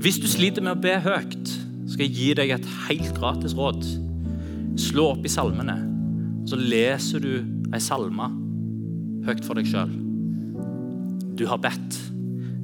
Hvis 0.03 0.19
du 0.21 0.27
sliter 0.29 0.65
med 0.65 0.75
å 0.75 0.81
be 0.83 0.97
høyt, 1.01 1.53
skal 1.87 2.03
jeg 2.03 2.17
gi 2.17 2.33
deg 2.37 2.51
et 2.57 2.67
helt 2.89 3.15
gratis 3.15 3.55
råd. 3.57 3.79
Slå 4.77 5.13
opp 5.13 5.23
i 5.25 5.31
salmene, 5.31 5.77
så 6.51 6.59
leser 6.59 7.23
du 7.23 7.31
ei 7.71 7.79
salme 7.81 8.27
høyt 9.28 9.45
for 9.45 9.59
deg 9.59 9.67
sjøl. 9.69 9.91
Du 11.38 11.45
har 11.49 11.61
bedt. 11.61 11.99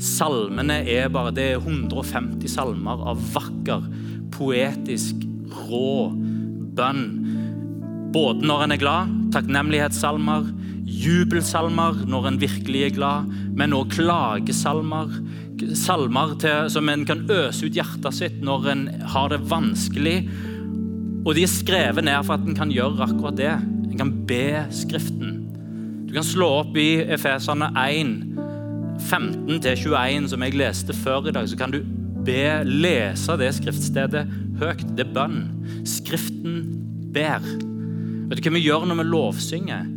Salmene 0.03 0.81
er 0.89 1.11
bare 1.13 1.33
det 1.35 1.45
er 1.53 1.61
150 1.61 2.49
salmer 2.51 3.03
av 3.11 3.21
vakker, 3.35 3.85
poetisk 4.33 5.21
rå 5.69 6.09
bønn. 6.75 7.03
Både 8.13 8.45
når 8.45 8.65
en 8.65 8.75
er 8.75 8.81
glad, 8.81 9.13
takknemlighetssalmer, 9.33 10.49
jubelsalmer 10.83 12.03
når 12.09 12.27
en 12.29 12.39
virkelig 12.41 12.83
er 12.87 12.97
glad, 12.97 13.31
men 13.57 13.75
òg 13.77 13.93
klagesalmer. 13.95 15.13
Salmer 15.77 16.33
til, 16.41 16.67
som 16.73 16.89
en 16.89 17.05
kan 17.07 17.23
øse 17.31 17.69
ut 17.69 17.77
hjertet 17.77 18.17
sitt 18.17 18.41
når 18.43 18.67
en 18.73 18.83
har 19.13 19.31
det 19.31 19.43
vanskelig. 19.49 20.17
Og 21.23 21.37
de 21.37 21.45
er 21.45 21.51
skrevet 21.51 22.03
ned 22.03 22.19
for 22.25 22.35
at 22.35 22.49
en 22.49 22.57
kan 22.57 22.73
gjøre 22.73 23.05
akkurat 23.07 23.39
det. 23.39 23.53
En 23.93 23.99
kan 24.01 24.11
be 24.27 24.65
Skriften. 24.73 25.32
Du 26.13 26.17
kan 26.19 26.23
slå 26.23 26.47
opp 26.59 26.75
i 26.77 26.99
Efesene 27.09 27.71
1, 27.73 28.09
15-21, 29.01 30.27
som 30.29 30.43
jeg 30.45 30.53
leste 30.53 30.93
før 30.93 31.25
i 31.25 31.31
dag. 31.33 31.47
Så 31.49 31.57
kan 31.57 31.71
du 31.73 31.79
be, 32.21 32.59
lese 32.69 33.33
det 33.41 33.47
skriftstedet 33.57 34.21
høyt. 34.61 34.83
Det 34.93 35.07
er 35.07 35.15
bønn. 35.15 35.39
Skriften 35.89 36.59
ber. 37.15 37.41
Vet 38.29 38.37
du 38.37 38.45
hva 38.45 38.53
vi 38.53 38.61
gjør 38.61 38.85
når 38.91 38.99
vi 38.99 39.05
lovsynger? 39.07 39.89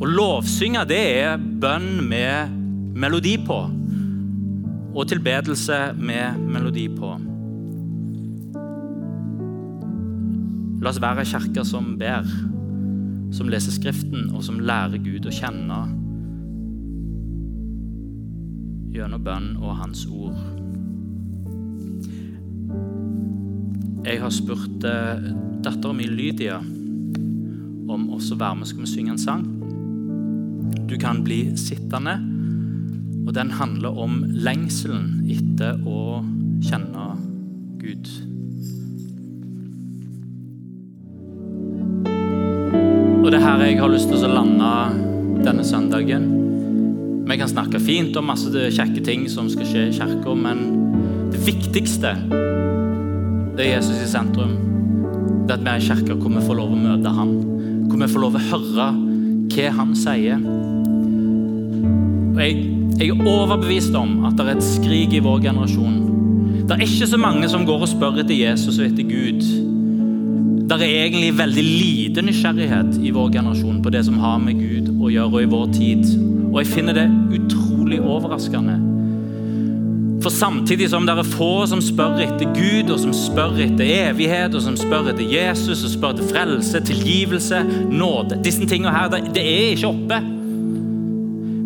Å 0.00 0.08
lovsynge 0.08 0.86
det 0.88 1.02
er 1.18 1.36
bønn 1.36 2.00
med 2.00 2.56
melodi 3.04 3.34
på. 3.44 3.60
Og 4.96 5.04
tilbedelse 5.12 5.82
med 6.00 6.40
melodi 6.48 6.86
på. 6.96 7.12
La 10.80 10.96
oss 10.96 11.04
være 11.04 11.26
ei 11.26 11.32
kirke 11.36 11.68
som 11.68 11.92
ber, 12.00 12.24
som 13.32 13.48
leser 13.48 13.72
Skriften, 13.72 14.30
og 14.36 14.44
som 14.44 14.60
lærer 14.60 15.00
Gud 15.02 15.26
å 15.26 15.32
kjenne 15.34 15.78
gjennom 18.92 19.24
bønn 19.24 19.54
og 19.62 19.78
Hans 19.80 20.04
ord. 20.12 20.36
Jeg 24.02 24.20
har 24.20 24.34
spurt 24.34 24.84
eh, 24.84 25.30
dattera 25.64 25.94
mi 25.96 26.08
Lydia 26.10 26.58
om 27.92 28.08
også 28.12 28.36
være 28.40 28.58
med 28.60 28.68
skal 28.68 28.84
vi 28.84 28.90
synge 28.90 29.14
en 29.14 29.22
sang. 29.22 29.46
Du 30.90 30.96
kan 31.00 31.22
bli 31.24 31.44
sittende, 31.56 32.18
og 33.26 33.32
den 33.36 33.52
handler 33.56 33.96
om 33.96 34.20
lengselen 34.28 35.22
etter 35.30 35.80
å 35.88 36.20
kjenne 36.66 37.06
Gud. 37.80 38.10
Og 43.22 43.30
det 43.30 43.38
er 43.38 43.44
her 43.44 43.60
jeg 43.62 43.78
har 43.78 43.90
lyst 43.92 44.08
til 44.10 44.24
å 44.26 44.32
lande 44.32 44.68
denne 45.46 45.62
søndagen. 45.62 46.24
Vi 47.22 47.36
kan 47.38 47.50
snakke 47.50 47.78
fint 47.78 48.16
om 48.18 48.26
masse 48.26 48.50
kjekke 48.50 49.04
ting 49.06 49.28
som 49.30 49.46
skal 49.50 49.68
skje 49.68 49.84
i 49.86 49.94
kirka, 49.94 50.34
men 50.34 50.64
det 51.30 51.44
viktigste 51.46 52.16
det 53.54 53.62
er 53.62 53.76
Jesus 53.76 54.02
i 54.02 54.10
sentrum. 54.10 54.56
Det 55.46 55.54
at 55.54 55.62
vi 55.62 55.70
er 55.70 55.78
i 55.78 55.86
kirka 55.86 56.18
hvor 56.18 56.34
vi 56.34 56.42
får 56.42 56.58
lov 56.58 56.74
å 56.74 56.82
møte 56.82 57.14
han. 57.14 57.32
Hvor 57.86 58.02
vi 58.02 58.10
får 58.10 58.24
lov 58.26 58.38
å 58.40 58.44
høre 58.50 58.90
hva 59.52 59.70
han 59.78 59.96
sier. 60.02 60.42
Og 62.32 62.40
jeg, 62.42 62.62
jeg 62.98 63.12
er 63.12 63.26
overbevist 63.36 63.94
om 64.02 64.24
at 64.26 64.34
det 64.34 64.48
er 64.48 64.56
et 64.56 64.66
skrik 64.66 65.14
i 65.14 65.22
vår 65.22 65.44
generasjon. 65.46 66.00
Det 66.66 66.74
er 66.74 66.88
ikke 66.88 67.12
så 67.14 67.22
mange 67.22 67.46
som 67.52 67.68
går 67.68 67.86
og 67.86 67.92
spør 67.94 68.24
etter 68.24 68.34
Jesus 68.34 68.80
og 68.80 68.88
etter 68.88 69.06
Gud. 69.06 69.71
Det 70.72 70.86
er 70.88 71.04
egentlig 71.04 71.34
veldig 71.36 71.62
lite 71.62 72.22
nysgjerrighet 72.24 72.94
i 73.04 73.10
vår 73.12 73.28
generasjon 73.34 73.82
på 73.84 73.90
det 73.92 74.06
som 74.06 74.16
har 74.22 74.38
med 74.40 74.56
Gud 74.56 74.88
å 75.04 75.10
gjøre 75.12 75.36
og 75.36 75.42
i 75.42 75.50
vår 75.52 75.66
tid. 75.74 76.06
Og 76.48 76.62
jeg 76.62 76.70
finner 76.70 76.96
det 76.96 77.04
utrolig 77.36 77.98
overraskende. 78.00 78.78
For 80.22 80.30
samtidig 80.30 80.88
som 80.88 81.04
det 81.06 81.16
er 81.18 81.26
få 81.26 81.66
som 81.68 81.82
spør 81.82 82.20
etter 82.24 82.52
Gud, 82.54 82.92
og 82.94 83.00
som 83.02 83.12
spør 83.16 83.58
etter 83.64 83.88
evighet, 84.08 84.54
og 84.54 84.62
som 84.64 84.76
spør 84.78 85.10
etter 85.10 85.26
Jesus, 85.26 85.82
og 85.84 85.92
spør 85.92 86.14
etter 86.14 86.30
frelse, 86.30 86.80
tilgivelse, 86.88 87.58
nåde 87.90 88.38
Disse 88.44 88.64
tingene 88.64 88.94
her, 88.94 89.10
det 89.12 89.42
er 89.42 89.74
ikke 89.74 89.90
oppe. 89.90 90.20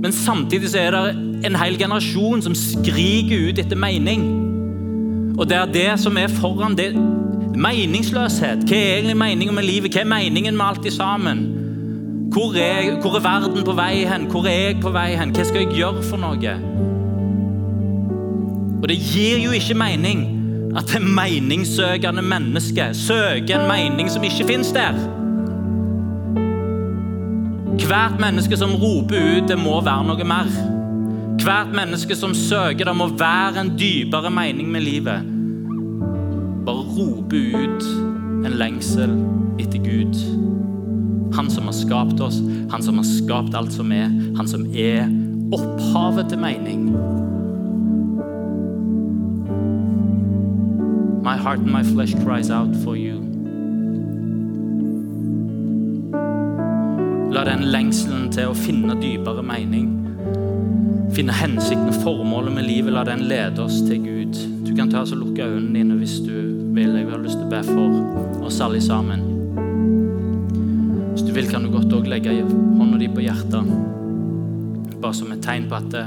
Men 0.02 0.12
samtidig 0.12 0.72
så 0.72 0.82
er 0.82 0.96
det 0.96 1.04
en 1.46 1.60
hel 1.60 1.78
generasjon 1.78 2.42
som 2.42 2.56
skriker 2.58 3.50
ut 3.50 3.60
etter 3.62 3.78
mening. 3.78 4.24
Og 5.36 5.46
det 5.46 5.60
er 5.60 5.72
det 5.72 5.88
som 6.00 6.16
er 6.16 6.32
foran 6.32 6.74
det. 6.78 6.90
Meningsløshet. 7.56 8.66
Hva 8.68 8.76
er 8.76 8.96
egentlig 8.98 9.16
meningen 9.16 9.54
med 9.56 9.64
livet? 9.64 9.94
Hva 9.94 10.02
er 10.04 10.10
meningen 10.10 10.56
med 10.56 10.66
alt 10.66 10.92
sammen? 10.92 11.46
Hvor 12.32 12.52
er, 12.60 13.00
hvor 13.00 13.16
er 13.16 13.22
verden 13.24 13.64
på 13.64 13.72
vei 13.72 14.04
hen? 14.04 14.26
Hvor 14.30 14.44
er 14.46 14.58
jeg 14.60 14.80
på 14.82 14.90
vei 14.92 15.14
hen? 15.16 15.32
Hva 15.32 15.44
skal 15.48 15.62
jeg 15.64 15.78
gjøre 15.78 16.02
for 16.04 16.20
noe? 16.20 16.56
Og 18.82 18.88
det 18.90 18.96
gir 19.00 19.40
jo 19.40 19.54
ikke 19.56 19.74
mening 19.74 20.26
at 20.76 20.90
det 20.92 21.00
meningssøkende 21.00 22.22
mennesket 22.22 22.96
søker 22.96 23.56
en 23.56 23.70
mening 23.70 24.10
som 24.12 24.24
ikke 24.24 24.44
fins 24.50 24.72
der. 24.76 24.98
Hvert 27.86 28.20
menneske 28.20 28.56
som 28.56 28.74
roper 28.76 29.16
ut, 29.16 29.48
det 29.48 29.56
må 29.58 29.78
være 29.80 30.04
noe 30.10 30.28
mer. 30.28 30.52
Hvert 31.40 31.72
menneske 31.72 32.16
som 32.18 32.34
søker, 32.34 32.84
det 32.84 32.96
må 32.96 33.08
være 33.16 33.64
en 33.64 33.72
dypere 33.78 34.30
mening 34.30 34.68
med 34.72 34.84
livet. 34.84 35.35
Bare 36.96 37.06
rope 37.06 37.36
ut 37.36 37.82
en 38.46 38.52
lengsel 38.58 39.10
etter 39.58 39.78
Gud. 39.78 40.16
Han 41.34 41.50
som 41.50 41.64
har 41.64 41.72
skapt 41.72 42.20
oss, 42.20 42.40
han 42.70 42.82
som 42.82 42.96
har 42.96 43.04
skapt 43.04 43.54
alt 43.54 43.72
som 43.72 43.92
er, 43.92 44.08
han 44.36 44.48
som 44.48 44.64
er 44.74 45.04
opphavet 45.52 46.28
til 46.28 46.38
mening. 46.38 46.86
My 51.22 51.36
heart 51.36 51.58
and 51.58 51.72
my 51.72 51.82
flesh 51.82 52.14
cries 52.24 52.50
out 52.50 52.76
for 52.84 52.96
you. 52.96 53.20
La 57.32 57.44
den 57.44 57.66
lengselen 57.68 58.30
til 58.32 58.52
å 58.52 58.56
finne 58.56 58.96
dypere 59.02 59.42
mening, 59.44 59.90
finne 61.12 61.34
hensikten 61.36 61.90
og 61.90 62.00
formålet 62.04 62.56
med 62.56 62.70
livet, 62.70 62.94
la 62.94 63.04
den 63.04 63.26
lede 63.28 63.66
oss 63.66 63.82
til 63.84 64.00
Gud. 64.06 64.40
Du 64.64 64.72
kan 64.76 64.88
ta 64.90 65.04
og 65.04 65.18
lukke 65.18 65.44
øynene 65.44 65.74
dine 65.76 65.98
hvis 66.00 66.20
du 66.24 66.45
vil. 66.76 66.96
Jeg 66.96 67.08
har 67.08 67.22
lyst 67.24 67.38
til 67.40 67.46
å 67.46 67.50
be 67.50 67.62
for 67.64 68.44
oss 68.46 68.60
alle 68.60 68.80
sammen. 68.84 69.24
Hvis 71.14 71.24
du 71.24 71.32
vil, 71.32 71.48
kan 71.48 71.64
du 71.64 71.72
godt 71.72 71.94
òg 71.96 72.08
legge 72.10 72.34
hånda 72.44 73.00
di 73.00 73.08
på 73.08 73.24
hjertet, 73.24 73.70
bare 75.00 75.16
som 75.16 75.32
et 75.32 75.44
tegn 75.44 75.70
på 75.70 75.80
at 75.80 76.00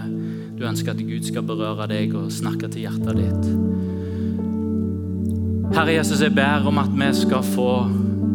Du 0.60 0.66
ønsker 0.68 0.92
at 0.92 1.00
Gud 1.00 1.24
skal 1.24 1.46
berøre 1.48 1.86
deg 1.88 2.12
og 2.20 2.34
snakke 2.36 2.68
til 2.68 2.84
hjertet 2.84 3.16
ditt. 3.16 3.46
Herre 5.72 5.94
Jesus, 5.94 6.20
jeg 6.20 6.36
ber 6.36 6.68
om 6.68 6.82
at 6.82 6.92
vi 6.92 7.08
skal 7.16 7.46
få 7.48 7.86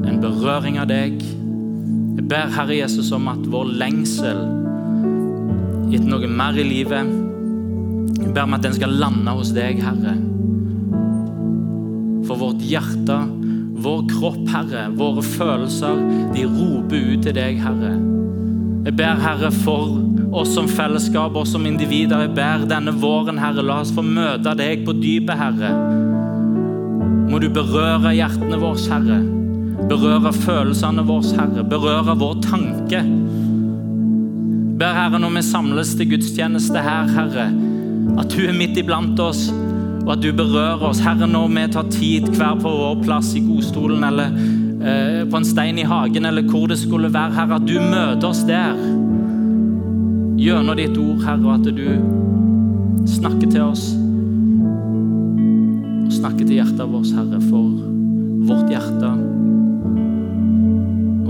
en 0.09 0.21
berøring 0.23 0.79
av 0.81 0.89
deg. 0.89 1.21
Jeg 1.21 2.25
ber 2.31 2.49
Herre 2.57 2.79
Jesus 2.79 3.13
om 3.13 3.29
at 3.29 3.45
vår 3.45 3.75
lengsel 3.77 4.41
etter 5.93 6.09
noe 6.09 6.27
mer 6.27 6.57
i 6.57 6.65
livet 6.65 7.13
Jeg 8.23 8.33
ber 8.33 8.47
om 8.49 8.57
at 8.57 8.65
den 8.65 8.75
skal 8.75 8.97
lande 9.05 9.37
hos 9.37 9.53
deg, 9.53 9.85
Herre. 9.85 10.34
For 12.35 12.49
vårt 12.49 12.63
hjerte, 12.67 13.15
vår 13.79 14.01
kropp, 14.11 14.49
Herre, 14.51 14.89
våre 14.99 15.23
følelser, 15.23 16.01
de 16.35 16.43
roper 16.51 17.13
ut 17.13 17.21
til 17.23 17.35
deg, 17.37 17.61
Herre. 17.63 17.93
Jeg 18.89 18.97
ber, 18.99 19.21
Herre, 19.23 19.53
for 19.55 20.01
oss 20.35 20.51
som 20.57 20.67
fellesskap, 20.67 21.37
oss 21.39 21.53
som 21.55 21.63
individer. 21.69 22.25
Jeg 22.25 22.33
ber 22.35 22.65
denne 22.67 22.91
våren, 22.99 23.39
Herre, 23.39 23.63
la 23.63 23.77
oss 23.85 23.93
få 23.95 24.03
møte 24.03 24.51
deg 24.59 24.83
på 24.83 24.97
dypet, 24.99 25.39
Herre. 25.39 25.71
Må 27.31 27.39
du 27.39 27.47
berøre 27.55 28.17
hjertene 28.19 28.59
våre, 28.59 28.83
Herre. 28.91 29.21
Berøre 29.93 30.35
følelsene 30.35 31.07
våre, 31.07 31.37
Herre. 31.39 31.63
Berøre 31.71 32.17
vår 32.19 32.41
tanke. 32.49 33.05
Ber, 34.83 34.99
Herre, 34.99 35.23
når 35.23 35.39
vi 35.39 35.47
samles 35.53 35.95
til 35.95 36.11
gudstjeneste 36.17 36.83
her, 36.83 37.15
Herre, 37.15 37.47
at 38.19 38.35
du 38.35 38.43
er 38.49 38.59
midt 38.59 38.83
iblant 38.83 39.23
oss, 39.23 39.53
og 40.05 40.13
at 40.13 40.23
du 40.23 40.31
berører 40.37 40.85
oss. 40.85 41.01
Herre, 41.05 41.29
når 41.31 41.49
vi 41.55 41.65
tar 41.73 41.89
tid 41.93 42.29
hver 42.37 42.59
på 42.61 42.71
vår 42.71 43.03
plass 43.05 43.33
i 43.39 43.43
godstolen 43.45 44.05
eller 44.05 44.35
eh, 44.85 45.23
på 45.31 45.41
en 45.41 45.49
stein 45.49 45.81
i 45.81 45.87
hagen, 45.89 46.29
eller 46.29 46.47
hvor 46.49 46.69
det 46.71 46.79
skulle 46.81 47.13
være, 47.13 47.35
Herre, 47.39 47.61
at 47.61 47.69
du 47.69 47.79
møter 47.81 48.29
oss 48.29 48.45
der. 48.49 48.77
Gjennom 50.41 50.77
ditt 50.77 50.99
ord, 50.99 51.23
Herre, 51.25 51.45
og 51.45 51.55
at 51.55 51.71
du 51.77 53.07
snakker 53.09 53.49
til 53.49 53.63
oss. 53.65 53.87
Og 56.05 56.13
snakker 56.21 56.45
til 56.45 56.59
hjertet 56.59 56.85
vårt, 56.91 57.15
Herre, 57.17 57.41
for 57.49 57.73
vårt 58.45 58.69
hjerte 58.73 59.15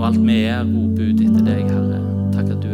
og 0.05 0.09
alt 0.09 0.25
vi 0.27 0.41
er, 0.45 0.65
roper 0.69 1.07
ut 1.09 1.21
etter 1.23 1.45
deg, 1.47 1.69
Herre. 1.71 2.01
Takk 2.35 2.51
at 2.53 2.59
du 2.61 2.67